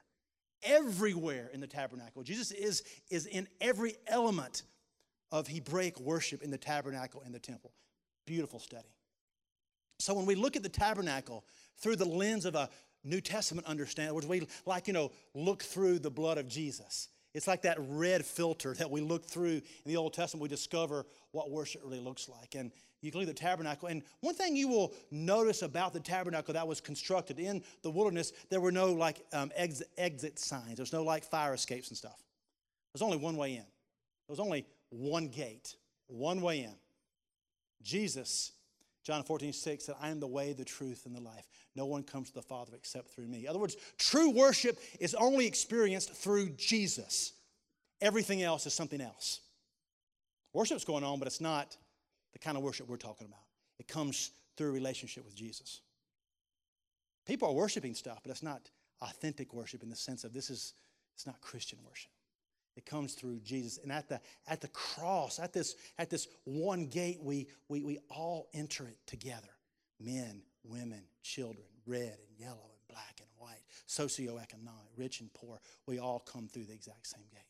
[0.66, 2.24] everywhere in the tabernacle.
[2.24, 4.63] Jesus is, is in every element
[5.32, 7.72] of Hebraic worship in the tabernacle and the temple.
[8.26, 8.88] Beautiful study.
[9.99, 11.45] So when we look at the tabernacle
[11.78, 12.70] through the lens of a
[13.03, 17.09] New Testament understanding, which we like, you know, look through the blood of Jesus.
[17.34, 20.41] It's like that red filter that we look through in the Old Testament.
[20.41, 22.55] We discover what worship really looks like.
[22.55, 22.72] And
[23.06, 23.88] you can at the tabernacle.
[23.88, 28.34] And one thing you will notice about the tabernacle that was constructed in the wilderness,
[28.49, 30.76] there were no like um, exit, exit signs.
[30.76, 32.22] There's no like fire escapes and stuff.
[32.93, 33.58] There's only one way in.
[33.58, 35.76] There was only one gate,
[36.08, 36.76] one way in.
[37.84, 38.51] Jesus
[39.06, 41.47] John 14, 6 said, I am the way, the truth, and the life.
[41.76, 43.43] No one comes to the Father except through me.
[43.43, 47.34] In other words, true worship is only experienced through Jesus.
[48.01, 49.41] Everything else is something else.
[50.53, 51.78] Worship's going on, but it's not
[52.36, 53.45] the kind of worship we're talking about.
[53.79, 55.79] It comes through a relationship with Jesus.
[57.25, 58.69] People are worshiping stuff, but it's not
[59.01, 60.73] authentic worship in the sense of this is
[61.13, 62.11] it's not Christian worship.
[62.75, 63.79] It comes through Jesus.
[63.81, 67.99] And at the, at the cross, at this, at this one gate, we, we, we
[68.09, 69.47] all enter it together
[69.97, 75.61] men, women, children, red and yellow and black and white, socioeconomic, rich and poor.
[75.88, 77.41] We all come through the exact same gate.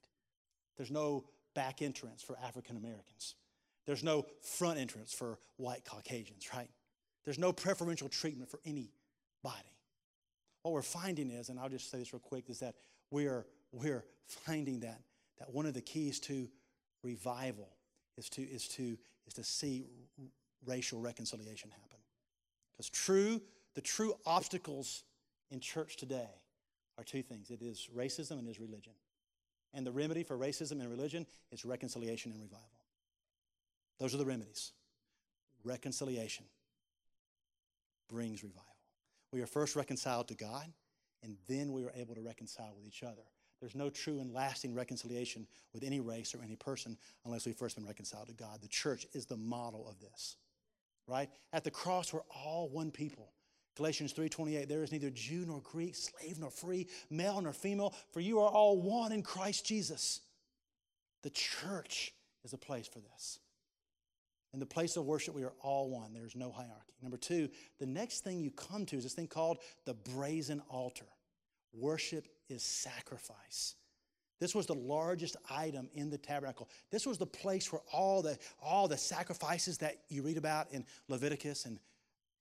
[0.77, 1.25] There's no
[1.55, 3.33] back entrance for African Americans,
[3.85, 6.69] there's no front entrance for white Caucasians, right?
[7.23, 8.91] There's no preferential treatment for anybody.
[10.63, 12.75] What we're finding is, and I'll just say this real quick, is that
[13.11, 15.01] we're, we're finding that
[15.39, 16.47] that one of the keys to
[17.03, 17.69] revival
[18.17, 19.85] is to, is to, is to see
[20.65, 21.99] racial reconciliation happen.
[22.71, 23.41] Because true,
[23.75, 25.03] the true obstacles
[25.51, 26.29] in church today
[26.97, 28.93] are two things it is racism and it is religion.
[29.73, 32.74] And the remedy for racism and religion is reconciliation and revival.
[33.99, 34.71] Those are the remedies.
[35.63, 36.45] Reconciliation
[38.09, 38.63] brings revival.
[39.31, 40.71] We are first reconciled to God,
[41.23, 43.23] and then we are able to reconcile with each other.
[43.59, 47.75] There's no true and lasting reconciliation with any race or any person unless we've first
[47.75, 48.61] been reconciled to God.
[48.61, 50.37] The church is the model of this.
[51.07, 51.29] Right?
[51.53, 53.31] At the cross, we're all one people.
[53.75, 58.21] Galatians 3:28, there is neither Jew nor Greek, slave nor free, male nor female, for
[58.21, 60.21] you are all one in Christ Jesus.
[61.23, 63.39] The church is a place for this.
[64.55, 66.13] In the place of worship, we are all one.
[66.13, 66.93] There's no hierarchy.
[67.01, 71.07] Number two, the next thing you come to is this thing called the brazen altar.
[71.73, 73.75] Worship is sacrifice.
[74.39, 76.69] This was the largest item in the tabernacle.
[76.89, 80.85] This was the place where all the, all the sacrifices that you read about in
[81.09, 81.77] Leviticus and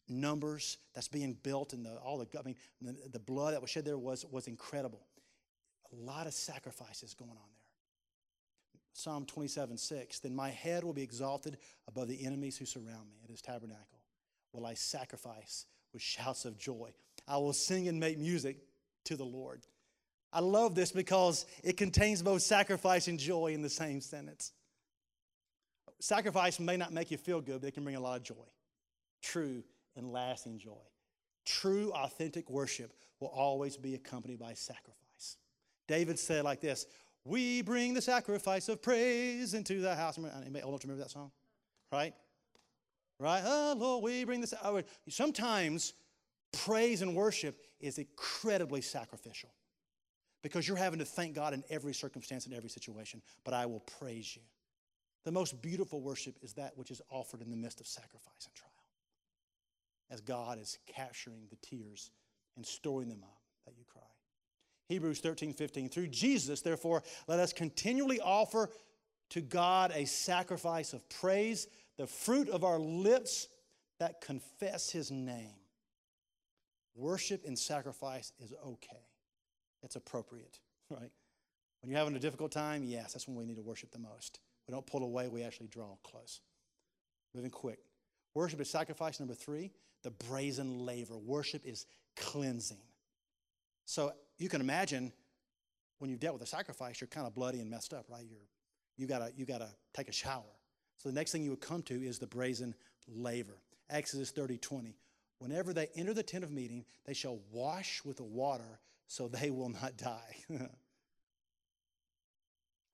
[0.08, 3.70] Numbers that's being built and the, all the, I mean, the, the blood that was
[3.70, 5.04] shed there was, was incredible.
[5.92, 7.63] A lot of sacrifices going on there.
[8.96, 13.16] Psalm 27, 6, then my head will be exalted above the enemies who surround me
[13.24, 14.00] at his tabernacle.
[14.52, 16.94] Will I sacrifice with shouts of joy?
[17.26, 18.56] I will sing and make music
[19.06, 19.62] to the Lord.
[20.32, 24.52] I love this because it contains both sacrifice and joy in the same sentence.
[25.98, 28.46] Sacrifice may not make you feel good, but it can bring a lot of joy.
[29.22, 29.64] True
[29.96, 30.72] and lasting joy.
[31.44, 35.36] True, authentic worship will always be accompanied by sacrifice.
[35.88, 36.86] David said like this
[37.24, 40.18] We bring the sacrifice of praise into the house.
[40.18, 41.30] Anybody old enough remember that song?
[41.90, 42.14] Right?
[43.18, 43.42] Right?
[43.44, 44.52] Oh, Lord, we bring this.
[45.08, 45.94] Sometimes
[46.52, 49.50] praise and worship is incredibly sacrificial
[50.42, 53.22] because you're having to thank God in every circumstance, and every situation.
[53.44, 54.42] But I will praise you.
[55.24, 58.54] The most beautiful worship is that which is offered in the midst of sacrifice and
[58.54, 58.70] trial.
[60.10, 62.10] as God is capturing the tears
[62.56, 64.02] and storing them up that you cry.
[64.88, 65.88] Hebrews 13, 15.
[65.88, 68.70] Through Jesus, therefore, let us continually offer
[69.30, 71.66] to God a sacrifice of praise,
[71.96, 73.48] the fruit of our lips
[73.98, 75.56] that confess his name.
[76.94, 79.08] Worship and sacrifice is okay,
[79.82, 80.60] it's appropriate,
[80.90, 81.10] right?
[81.80, 84.40] When you're having a difficult time, yes, that's when we need to worship the most.
[84.66, 86.40] We don't pull away, we actually draw close.
[87.34, 87.80] Moving quick.
[88.34, 89.20] Worship is sacrifice.
[89.20, 89.72] Number three,
[90.02, 91.18] the brazen laver.
[91.18, 92.80] Worship is cleansing.
[93.84, 95.12] So you can imagine
[95.98, 98.24] when you've dealt with a sacrifice, you're kind of bloody and messed up, right?
[98.28, 98.48] You're,
[98.96, 100.42] you gotta, you gotta take a shower.
[100.98, 102.74] So the next thing you would come to is the brazen
[103.08, 103.58] laver.
[103.90, 104.96] Exodus 30, 20.
[105.38, 109.50] Whenever they enter the tent of meeting, they shall wash with the water so they
[109.50, 110.36] will not die.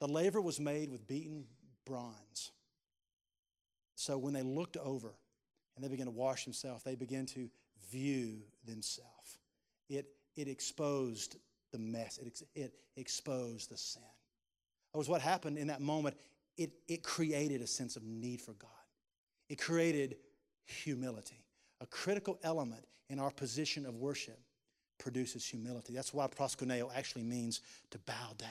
[0.01, 1.45] the laver was made with beaten
[1.87, 2.53] bronze.
[3.95, 5.15] So when they looked over
[5.77, 7.51] and they began to wash themselves, they began to
[7.91, 9.39] view themselves.
[9.89, 10.07] It,
[10.37, 11.37] it exposed
[11.73, 14.03] the mess, it, it exposed the sin.
[14.93, 16.17] That was what happened in that moment.
[16.57, 18.71] It, it created a sense of need for God,
[19.49, 20.17] it created
[20.65, 21.45] humility.
[21.83, 24.39] A critical element in our position of worship
[24.99, 25.95] produces humility.
[25.95, 28.49] That's why proskuneo actually means to bow down.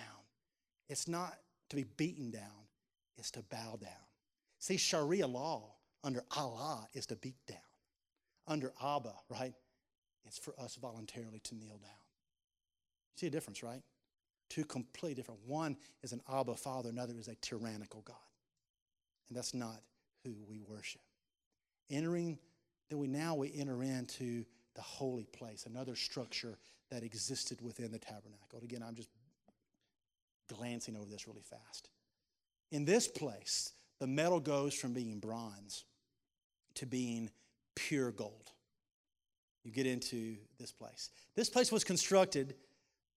[0.90, 1.38] It's not
[1.70, 2.66] to be beaten down,
[3.18, 3.92] it's to bow down.
[4.58, 5.64] See, Sharia law
[6.04, 7.58] under Allah is to beat down.
[8.48, 9.54] Under Abba, right?
[10.30, 11.92] It's for us voluntarily to kneel down.
[13.16, 13.82] See a difference, right?
[14.48, 15.40] Two completely different.
[15.48, 18.16] One is an Abba father, another is a tyrannical God.
[19.28, 19.82] And that's not
[20.24, 21.02] who we worship.
[21.90, 22.38] Entering,
[22.90, 26.60] then we now we enter into the holy place, another structure
[26.92, 28.62] that existed within the tabernacle.
[28.64, 29.10] Again, I'm just
[30.48, 31.90] glancing over this really fast.
[32.72, 35.86] In this place, the metal goes from being bronze
[36.76, 37.32] to being
[37.76, 38.52] pure gold.
[39.64, 41.10] You get into this place.
[41.36, 42.55] This place was constructed,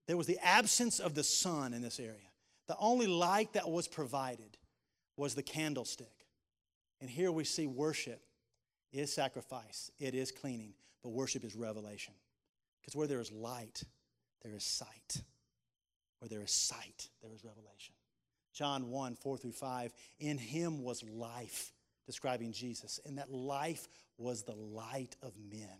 [0.06, 2.18] there was the absence of the sun in this area.
[2.66, 4.58] The only light that was provided
[5.16, 6.26] was the candlestick.
[7.00, 8.22] And here we see worship
[8.92, 12.14] is sacrifice, it is cleaning, but worship is revelation.
[12.80, 13.82] Because where there is light,
[14.42, 15.22] there is sight.
[16.18, 17.94] Where there is sight, there is revelation.
[18.52, 19.92] John 1 4 through 5.
[20.20, 21.72] In him was life,
[22.06, 23.88] describing Jesus, and that life
[24.18, 25.78] was the light of men.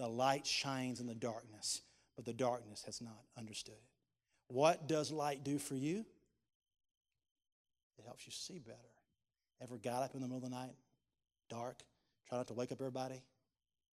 [0.00, 1.82] The light shines in the darkness,
[2.16, 4.54] but the darkness has not understood it.
[4.54, 6.06] What does light do for you?
[7.98, 8.78] It helps you see better.
[9.62, 10.72] Ever got up in the middle of the night,
[11.50, 11.82] dark,
[12.26, 13.16] try not to wake up everybody?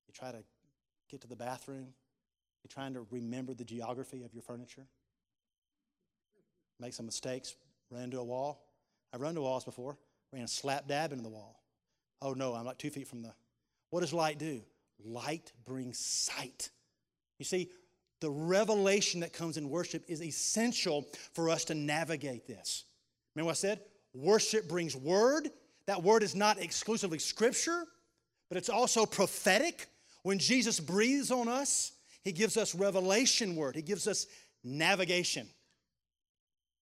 [0.07, 0.41] You try to
[1.11, 1.87] get to the bathroom?
[2.63, 4.87] You're trying to remember the geography of your furniture?
[6.79, 7.57] Make some mistakes,
[7.91, 8.63] Ran into a wall.
[9.13, 9.97] I've run into walls before.
[10.31, 11.61] Ran slap dab into the wall.
[12.21, 13.33] Oh no, I'm like two feet from the.
[13.89, 14.61] What does light do?
[15.03, 16.69] Light brings sight.
[17.39, 17.69] You see,
[18.19, 22.85] the revelation that comes in worship is essential for us to navigate this.
[23.35, 23.81] Remember what I said?
[24.13, 25.49] Worship brings word.
[25.85, 27.85] That word is not exclusively scripture,
[28.49, 29.87] but it's also prophetic.
[30.23, 31.91] When Jesus breathes on us,
[32.23, 34.25] he gives us revelation word, he gives us
[34.63, 35.47] navigation.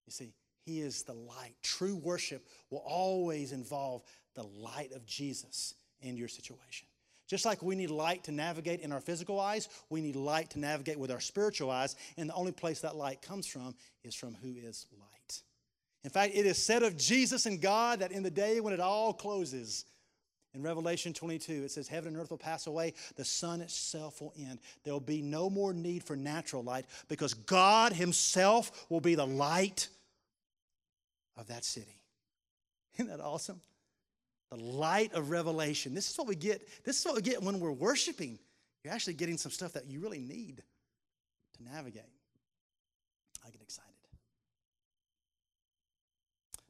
[0.07, 0.33] You see,
[0.65, 1.55] he is the light.
[1.61, 4.03] True worship will always involve
[4.35, 6.87] the light of Jesus in your situation.
[7.27, 10.59] Just like we need light to navigate in our physical eyes, we need light to
[10.59, 11.95] navigate with our spiritual eyes.
[12.17, 15.41] And the only place that light comes from is from who is light.
[16.03, 18.79] In fact, it is said of Jesus and God that in the day when it
[18.79, 19.85] all closes,
[20.55, 24.33] in Revelation 22, it says, Heaven and earth will pass away, the sun itself will
[24.39, 24.59] end.
[24.83, 29.27] There will be no more need for natural light because God Himself will be the
[29.27, 29.89] light
[31.35, 31.99] of that city.
[32.93, 33.59] Isn't that awesome?
[34.51, 35.93] The light of revelation.
[35.93, 36.67] This is what we get.
[36.83, 38.39] This is what we get when we're worshiping.
[38.83, 40.61] You're actually getting some stuff that you really need
[41.57, 42.03] to navigate.
[43.45, 43.91] I get excited.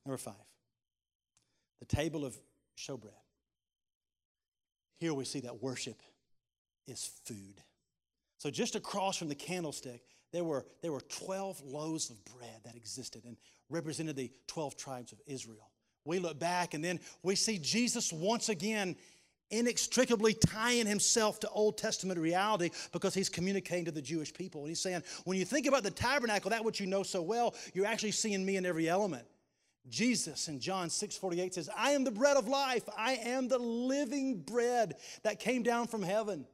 [0.05, 0.33] Number five,
[1.79, 2.37] the table of
[2.77, 3.11] showbread.
[4.99, 6.01] Here we see that worship
[6.87, 7.61] is food.
[8.37, 12.75] So just across from the candlestick, there were, there were 12 loaves of bread that
[12.75, 13.37] existed and
[13.69, 15.71] represented the 12 tribes of Israel.
[16.05, 18.95] We look back and then we see Jesus once again
[19.51, 24.61] inextricably tying himself to Old Testament reality because he's communicating to the Jewish people.
[24.61, 27.53] And he's saying, when you think about the tabernacle, that which you know so well,
[27.73, 29.25] you're actually seeing me in every element.
[29.87, 32.83] Jesus in John 6 48 says, I am the bread of life.
[32.97, 36.47] I am the living bread that came down from heaven.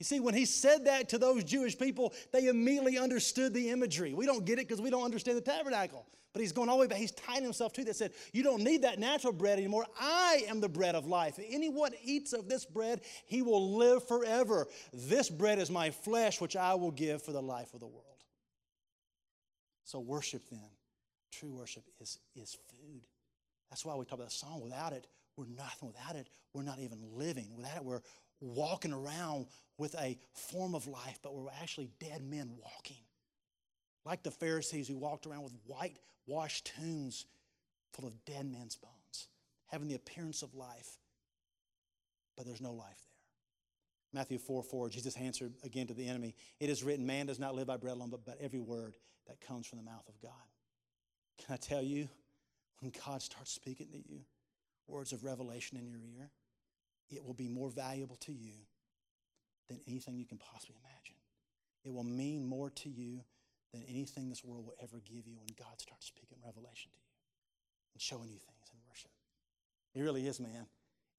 [0.00, 4.14] You see, when he said that to those Jewish people, they immediately understood the imagery.
[4.14, 6.06] We don't get it because we don't understand the tabernacle.
[6.32, 6.96] But he's going all the way back.
[6.96, 7.96] He's tying himself to that.
[7.96, 9.84] Said, You don't need that natural bread anymore.
[10.00, 11.38] I am the bread of life.
[11.38, 14.68] If anyone eats of this bread, he will live forever.
[14.94, 18.04] This bread is my flesh, which I will give for the life of the world.
[19.84, 20.70] So, worship then,
[21.30, 23.02] true worship, is, is food.
[23.68, 24.62] That's why we talk about the song.
[24.62, 25.88] Without it, we're nothing.
[25.88, 27.48] Without it, we're not even living.
[27.54, 28.02] Without it, we're
[28.40, 29.46] walking around
[29.80, 33.02] with a form of life, but we're actually dead men walking.
[34.04, 37.24] Like the Pharisees who walked around with white-washed tombs
[37.94, 39.28] full of dead men's bones,
[39.68, 40.98] having the appearance of life,
[42.36, 44.20] but there's no life there.
[44.20, 47.54] Matthew 4 4, Jesus answered again to the enemy, It is written, Man does not
[47.54, 48.96] live by bread alone, but by every word
[49.28, 50.32] that comes from the mouth of God.
[51.38, 52.06] Can I tell you,
[52.80, 54.20] when God starts speaking to you,
[54.86, 56.30] words of revelation in your ear,
[57.08, 58.52] it will be more valuable to you
[59.70, 61.14] than anything you can possibly imagine.
[61.84, 63.20] It will mean more to you
[63.72, 67.14] than anything this world will ever give you when God starts speaking revelation to you
[67.94, 69.10] and showing you things in worship.
[69.94, 70.66] It really is, man.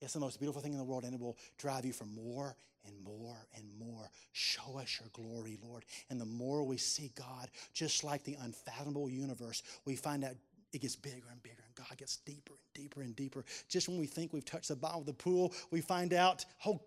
[0.02, 2.56] It's the most beautiful thing in the world, and it will drive you for more
[2.86, 4.10] and more and more.
[4.34, 5.86] Show us your glory, Lord.
[6.10, 10.34] And the more we see God, just like the unfathomable universe, we find out
[10.74, 13.46] it gets bigger and bigger, and God gets deeper and deeper and deeper.
[13.70, 16.82] Just when we think we've touched the bottom of the pool, we find out, oh,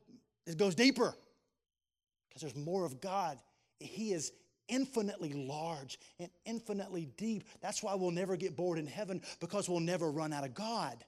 [0.47, 1.15] it goes deeper
[2.35, 3.39] because there's more of God.
[3.79, 4.33] He is
[4.69, 7.45] infinitely large and infinitely deep.
[7.61, 11.05] That's why we'll never get bored in heaven because we'll never run out of God.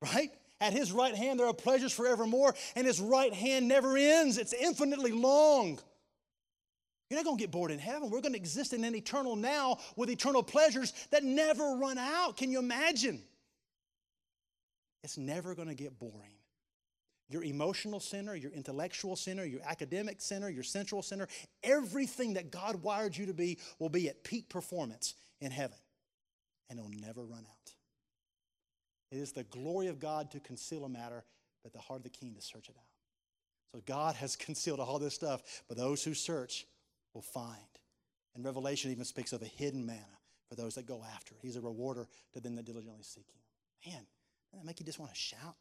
[0.00, 0.30] Right?
[0.60, 4.38] At his right hand, there are pleasures forevermore, and his right hand never ends.
[4.38, 5.80] It's infinitely long.
[7.10, 8.10] You're not going to get bored in heaven.
[8.10, 12.36] We're going to exist in an eternal now with eternal pleasures that never run out.
[12.36, 13.22] Can you imagine?
[15.02, 16.33] It's never going to get boring.
[17.30, 21.26] Your emotional center, your intellectual center, your academic center, your central center,
[21.62, 25.78] everything that God wired you to be will be at peak performance in heaven,
[26.68, 27.72] and it'll never run out.
[29.10, 31.24] It is the glory of God to conceal a matter,
[31.62, 32.84] but the heart of the king to search it out.
[33.72, 36.66] So God has concealed all this stuff, but those who search
[37.14, 37.58] will find.
[38.34, 40.18] And Revelation even speaks of a hidden manna
[40.48, 41.34] for those that go after.
[41.40, 43.92] He's a rewarder to them that diligently seek him.
[43.92, 44.06] Man,
[44.50, 45.56] doesn't that make you just want to shout?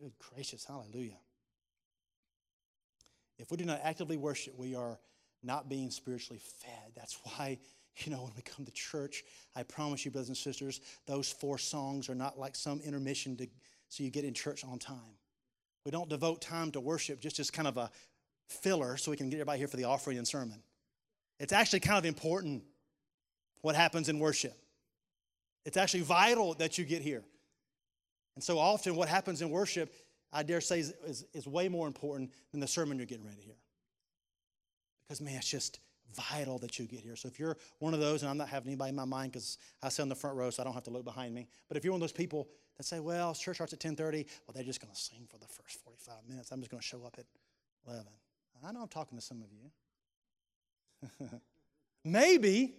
[0.00, 1.18] Good gracious, hallelujah.
[3.38, 4.98] If we do not actively worship, we are
[5.42, 6.92] not being spiritually fed.
[6.94, 7.58] That's why,
[8.04, 9.24] you know, when we come to church,
[9.56, 13.48] I promise you, brothers and sisters, those four songs are not like some intermission to,
[13.88, 15.16] so you get in church on time.
[15.84, 17.90] We don't devote time to worship just as kind of a
[18.48, 20.62] filler so we can get everybody here for the offering and sermon.
[21.40, 22.62] It's actually kind of important
[23.62, 24.56] what happens in worship.
[25.64, 27.24] It's actually vital that you get here.
[28.38, 29.92] And so often, what happens in worship,
[30.32, 33.38] I dare say, is, is, is, way more important than the sermon you're getting ready
[33.38, 33.56] to hear.
[35.02, 35.80] Because, man, it's just
[36.14, 37.16] vital that you get here.
[37.16, 39.58] So if you're one of those, and I'm not having anybody in my mind because
[39.82, 41.48] I sit in the front row, so I don't have to look behind me.
[41.66, 43.98] But if you're one of those people that say, well, church starts at 10.30,
[44.46, 46.52] well, they're just going to sing for the first 45 minutes.
[46.52, 47.26] I'm just going to show up at
[47.88, 48.06] 11.
[48.64, 49.48] I know I'm talking to some of
[51.20, 51.40] you.
[52.04, 52.76] Maybe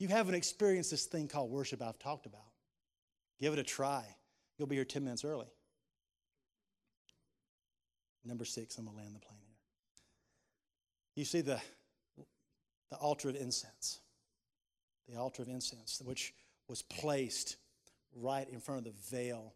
[0.00, 2.40] you haven't experienced this thing called worship I've talked about.
[3.38, 4.04] Give it a try.
[4.58, 5.46] You'll be here 10 minutes early.
[8.24, 9.56] Number six, I'm going to land the plane here.
[11.16, 11.60] You see the,
[12.90, 14.00] the altar of incense.
[15.08, 16.32] The altar of incense, which
[16.68, 17.56] was placed
[18.16, 19.54] right in front of the veil,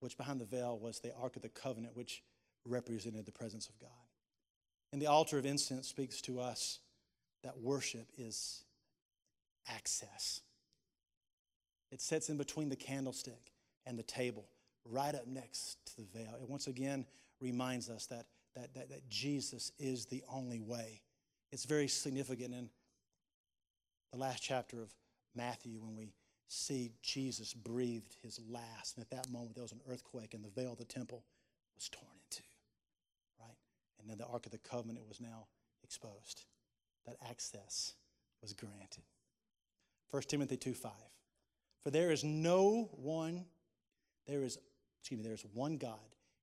[0.00, 2.22] which behind the veil was the Ark of the Covenant, which
[2.66, 3.90] represented the presence of God.
[4.92, 6.80] And the altar of incense speaks to us
[7.44, 8.64] that worship is
[9.68, 10.40] access.
[11.92, 13.51] It sits in between the candlestick
[13.86, 14.46] and the table,
[14.84, 16.34] right up next to the veil.
[16.40, 17.06] It once again
[17.40, 21.02] reminds us that, that, that, that Jesus is the only way.
[21.50, 22.70] It's very significant in
[24.12, 24.90] the last chapter of
[25.34, 26.12] Matthew when we
[26.48, 28.96] see Jesus breathed his last.
[28.96, 31.24] And at that moment, there was an earthquake, and the veil of the temple
[31.74, 32.42] was torn in two.
[34.02, 35.46] And then the Ark of the Covenant was now
[35.84, 36.44] exposed.
[37.06, 37.94] That access
[38.42, 39.04] was granted.
[40.10, 40.92] 1 Timothy 2 5.
[41.82, 43.44] For there is no one,
[44.26, 44.58] there is,
[45.00, 45.98] excuse me, there is one God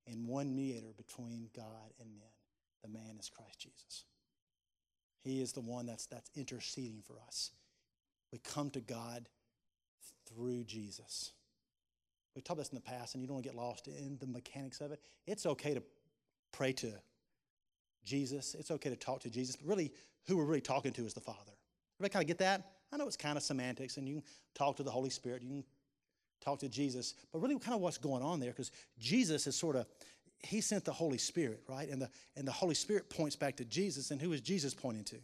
[0.06, 2.28] and one mediator between God and men.
[2.82, 4.04] The man is Christ Jesus.
[5.22, 7.50] He is the one that's, that's interceding for us.
[8.32, 9.28] We come to God
[10.28, 11.32] through Jesus.
[12.34, 14.16] We've talked about this in the past, and you don't want to get lost in
[14.18, 15.00] the mechanics of it.
[15.26, 15.82] It's okay to
[16.52, 16.92] pray to
[18.04, 18.54] Jesus.
[18.58, 19.92] It's okay to talk to Jesus, but really,
[20.26, 21.52] who we're really talking to is the Father.
[21.98, 22.72] Everybody kind of get that?
[22.92, 24.24] I know it's kind of semantics, and you can
[24.54, 25.64] talk to the Holy Spirit, you can
[26.40, 29.76] talk to Jesus, but really, kind of what's going on there, because Jesus is sort
[29.76, 29.86] of,
[30.42, 31.88] he sent the Holy Spirit, right?
[31.88, 34.10] And the, and the Holy Spirit points back to Jesus.
[34.10, 35.16] And who is Jesus pointing to?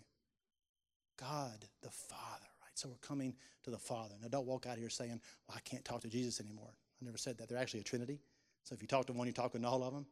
[1.18, 2.74] God the Father, right?
[2.74, 4.14] So we're coming to the Father.
[4.20, 6.68] Now, don't walk out here saying, well, I can't talk to Jesus anymore.
[6.70, 7.48] I never said that.
[7.48, 8.20] They're actually a Trinity.
[8.64, 10.06] So if you talk to one, you're talking to all of them.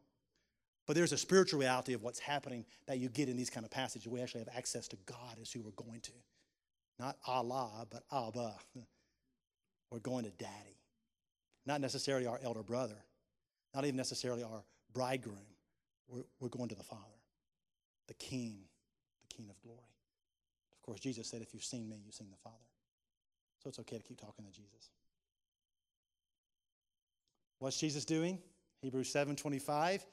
[0.87, 3.71] But there's a spiritual reality of what's happening that you get in these kind of
[3.71, 4.07] passages.
[4.07, 6.11] We actually have access to God as who we're going to.
[6.99, 8.55] Not Allah, but Abba.
[9.91, 10.77] We're going to Daddy.
[11.65, 12.97] Not necessarily our elder brother,
[13.73, 14.63] not even necessarily our
[14.93, 15.37] bridegroom.
[16.07, 17.01] We're, we're going to the Father,
[18.07, 18.59] the King,
[19.21, 19.79] the King of glory.
[20.73, 22.55] Of course, Jesus said, If you've seen me, you've seen the Father.
[23.63, 24.91] So it's okay to keep talking to Jesus.
[27.59, 28.37] What's Jesus doing?
[28.81, 30.05] Hebrews 7 25.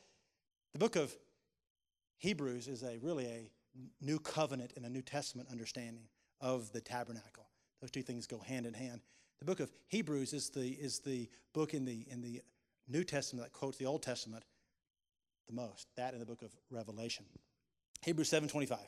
[0.73, 1.15] The book of
[2.17, 3.51] Hebrews is a really a
[4.01, 6.05] new covenant and a New Testament understanding
[6.41, 7.47] of the tabernacle.
[7.81, 9.01] Those two things go hand in hand.
[9.43, 12.43] The book of Hebrews is the, is the book in the, in the
[12.87, 14.45] New Testament that quotes the Old Testament
[15.49, 15.89] the most.
[15.97, 17.25] That in the book of Revelation.
[18.03, 18.79] Hebrews 7:25.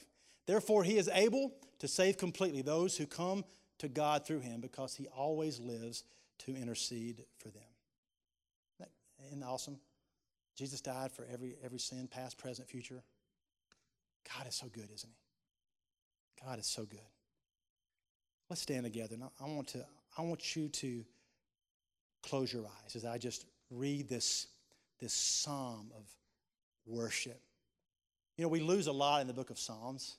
[0.47, 1.51] Therefore he is able
[1.81, 3.45] to save completely those who come
[3.79, 6.05] to God through him because he always lives
[6.47, 8.87] to intercede for them.
[9.27, 9.81] Isn't that awesome?
[10.57, 13.03] Jesus died for every, every sin, past, present, future.
[14.37, 16.45] God is so good, isn't he?
[16.45, 17.01] God is so good.
[18.49, 19.17] Let's stand together.
[19.17, 19.85] Now, I want, to,
[20.17, 21.05] I want you to
[22.23, 24.47] close your eyes as I just read this,
[25.01, 26.05] this psalm of
[26.87, 27.41] worship.
[28.37, 30.17] You know, we lose a lot in the book of Psalms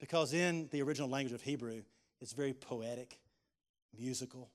[0.00, 1.82] because in the original language of Hebrew,
[2.20, 3.18] it's very poetic,
[3.96, 4.50] musical.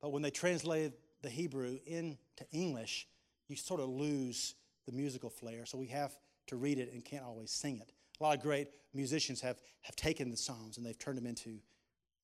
[0.00, 0.92] But when they translated
[1.22, 2.16] the Hebrew into
[2.52, 3.06] English,
[3.48, 4.54] you sort of lose
[4.86, 5.66] the musical flair.
[5.66, 6.16] So we have
[6.48, 7.92] to read it and can't always sing it.
[8.20, 11.58] A lot of great musicians have, have taken the Psalms and they've turned them into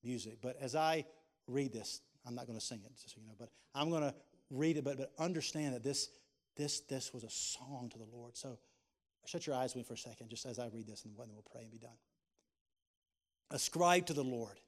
[0.04, 0.38] music.
[0.40, 1.04] But as I
[1.46, 4.02] read this, I'm not going to sing it, just so you know, but I'm going
[4.02, 4.14] to
[4.50, 6.08] read it, but, but understand that this,
[6.56, 8.36] this, this was a song to the Lord.
[8.36, 8.58] So
[9.26, 11.28] shut your eyes with me for a second, just as I read this, and then
[11.32, 11.90] we'll pray and be done.
[13.50, 14.60] Ascribe to the Lord,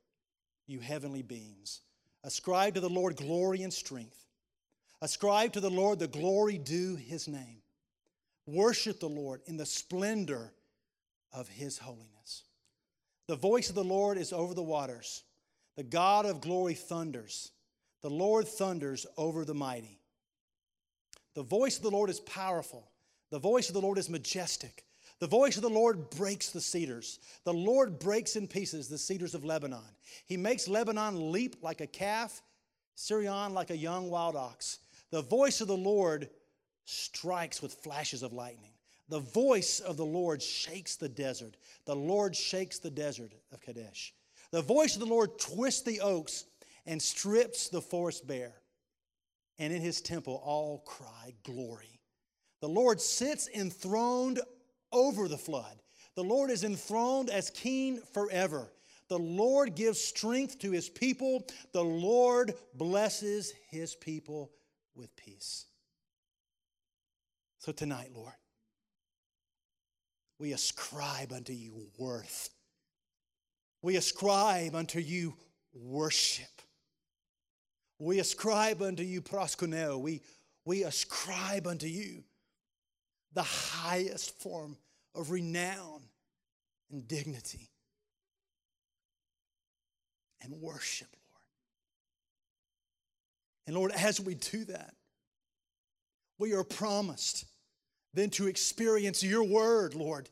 [0.67, 1.81] you heavenly beings.
[2.25, 4.27] Ascribe to the Lord glory and strength.
[5.01, 7.63] Ascribe to the Lord the glory due his name.
[8.47, 10.53] Worship the Lord in the splendor
[11.33, 12.45] of his holiness.
[13.29, 15.25] The voice of the Lord is over the waters.
[15.83, 17.51] The God of glory thunders.
[18.03, 19.99] The Lord thunders over the mighty.
[21.35, 22.89] The voice of the Lord is powerful.
[23.31, 24.85] The voice of the Lord is majestic.
[25.19, 27.19] The voice of the Lord breaks the cedars.
[27.43, 29.83] The Lord breaks in pieces the cedars of Lebanon.
[30.25, 32.43] He makes Lebanon leap like a calf,
[32.95, 34.79] Sirion like a young wild ox.
[35.11, 36.31] The voice of the Lord
[36.85, 38.75] strikes with flashes of lightning.
[39.09, 41.57] The voice of the Lord shakes the desert.
[41.87, 44.15] The Lord shakes the desert of Kadesh.
[44.53, 46.45] The voice of the Lord twists the oaks
[46.87, 48.55] and strips the forest bare.
[49.59, 52.01] And in his temple all cry glory.
[52.61, 54.41] The Lord sits enthroned
[54.93, 55.83] over the flood.
[56.15, 58.71] The Lord is enthroned as king forever.
[59.09, 61.47] The Lord gives strength to his people.
[61.73, 64.51] The Lord blesses his people
[64.95, 65.67] with peace.
[67.59, 68.33] So tonight, Lord,
[70.39, 72.51] we ascribe unto you worth.
[73.83, 75.35] We ascribe unto you
[75.75, 76.47] worship.
[77.99, 80.01] We ascribe unto you proskuneo.
[80.01, 80.23] We,
[80.65, 82.23] we ascribe unto you
[83.35, 84.77] the highest form
[85.15, 86.03] of renown
[86.91, 87.71] and dignity
[90.43, 91.43] and worship, Lord.
[93.67, 94.95] and Lord, as we do that,
[96.39, 97.47] we are promised
[98.15, 100.29] then to experience your word, Lord.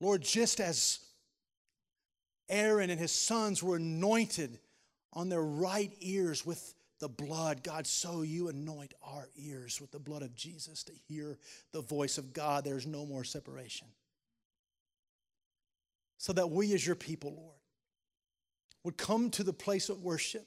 [0.00, 1.00] Lord, just as
[2.50, 4.58] Aaron and his sons were anointed
[5.12, 9.98] on their right ears with the blood, God, so you anoint our ears with the
[9.98, 11.38] blood of Jesus to hear
[11.72, 12.62] the voice of God.
[12.62, 13.86] There's no more separation.
[16.18, 17.56] So that we, as your people, Lord,
[18.84, 20.46] would come to the place of worship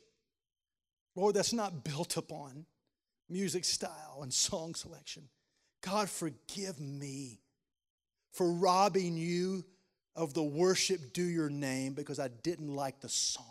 [1.16, 2.66] Lord, that's not built upon
[3.30, 5.30] music style and song selection.
[5.82, 7.40] God, forgive me
[8.32, 9.64] for robbing you
[10.16, 13.46] of the worship due your name because I didn't like the song.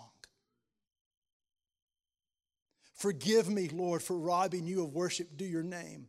[2.94, 6.06] Forgive me, Lord, for robbing you of worship due your name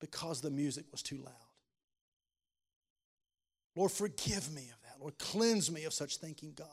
[0.00, 1.34] because the music was too loud.
[3.74, 5.00] Lord, forgive me of that.
[5.00, 6.68] Lord, cleanse me of such thinking, God.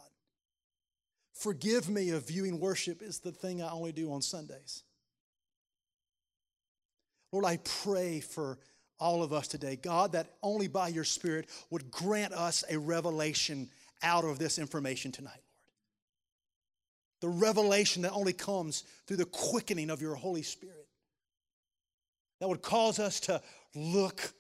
[1.34, 4.84] Forgive me of viewing worship as the thing I only do on Sundays.
[7.32, 8.60] Lord, I pray for
[9.04, 13.70] all of us today, God, that only by your Spirit would grant us a revelation
[14.02, 15.42] out of this information tonight,
[17.22, 17.34] Lord.
[17.36, 20.88] The revelation that only comes through the quickening of your Holy Spirit.
[22.40, 23.42] that would cause us to
[23.76, 24.34] look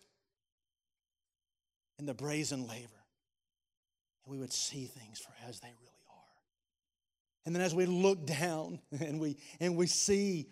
[1.99, 3.03] in the brazen laver
[4.26, 6.41] and we would see things for as they really are.
[7.45, 10.47] And then as we look down and we and we see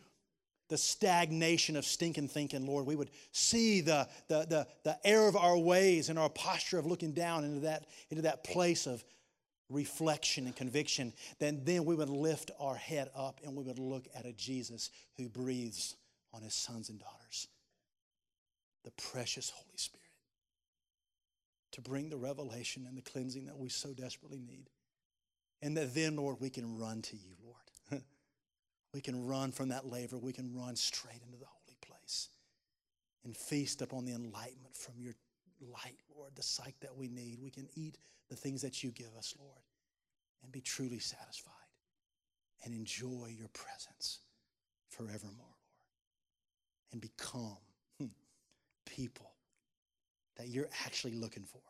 [0.71, 5.35] the stagnation of stinking thinking, Lord, we would see the, the, the, the error of
[5.35, 9.03] our ways and our posture of looking down into that, into that place of
[9.69, 14.07] reflection and conviction, then, then we would lift our head up and we would look
[14.15, 15.97] at a Jesus who breathes
[16.33, 17.49] on his sons and daughters,
[18.85, 20.01] the precious Holy Spirit
[21.73, 24.69] to bring the revelation and the cleansing that we so desperately need.
[25.61, 27.35] And that then, Lord, we can run to you.
[28.93, 30.17] We can run from that laver.
[30.17, 32.29] We can run straight into the holy place
[33.23, 35.13] and feast upon the enlightenment from your
[35.61, 37.39] light, Lord, the sight that we need.
[37.41, 37.97] We can eat
[38.29, 39.61] the things that you give us, Lord,
[40.43, 41.53] and be truly satisfied
[42.63, 44.19] and enjoy your presence
[44.89, 45.91] forevermore, Lord,
[46.91, 47.57] and become
[47.97, 48.07] hmm,
[48.85, 49.31] people
[50.37, 51.61] that you're actually looking for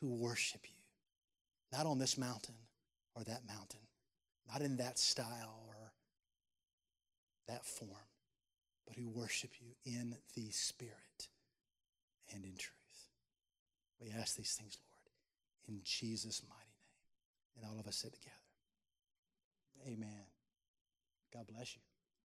[0.00, 2.54] who worship you, not on this mountain
[3.14, 3.80] or that mountain,
[4.50, 5.69] not in that style
[7.50, 7.90] that form,
[8.86, 11.28] but who worship you in the Spirit
[12.32, 12.74] and in truth.
[14.00, 15.10] We ask these things, Lord,
[15.68, 17.56] in Jesus' mighty name.
[17.56, 18.36] And all of us sit together.
[19.86, 20.24] Amen.
[21.34, 21.89] God bless you.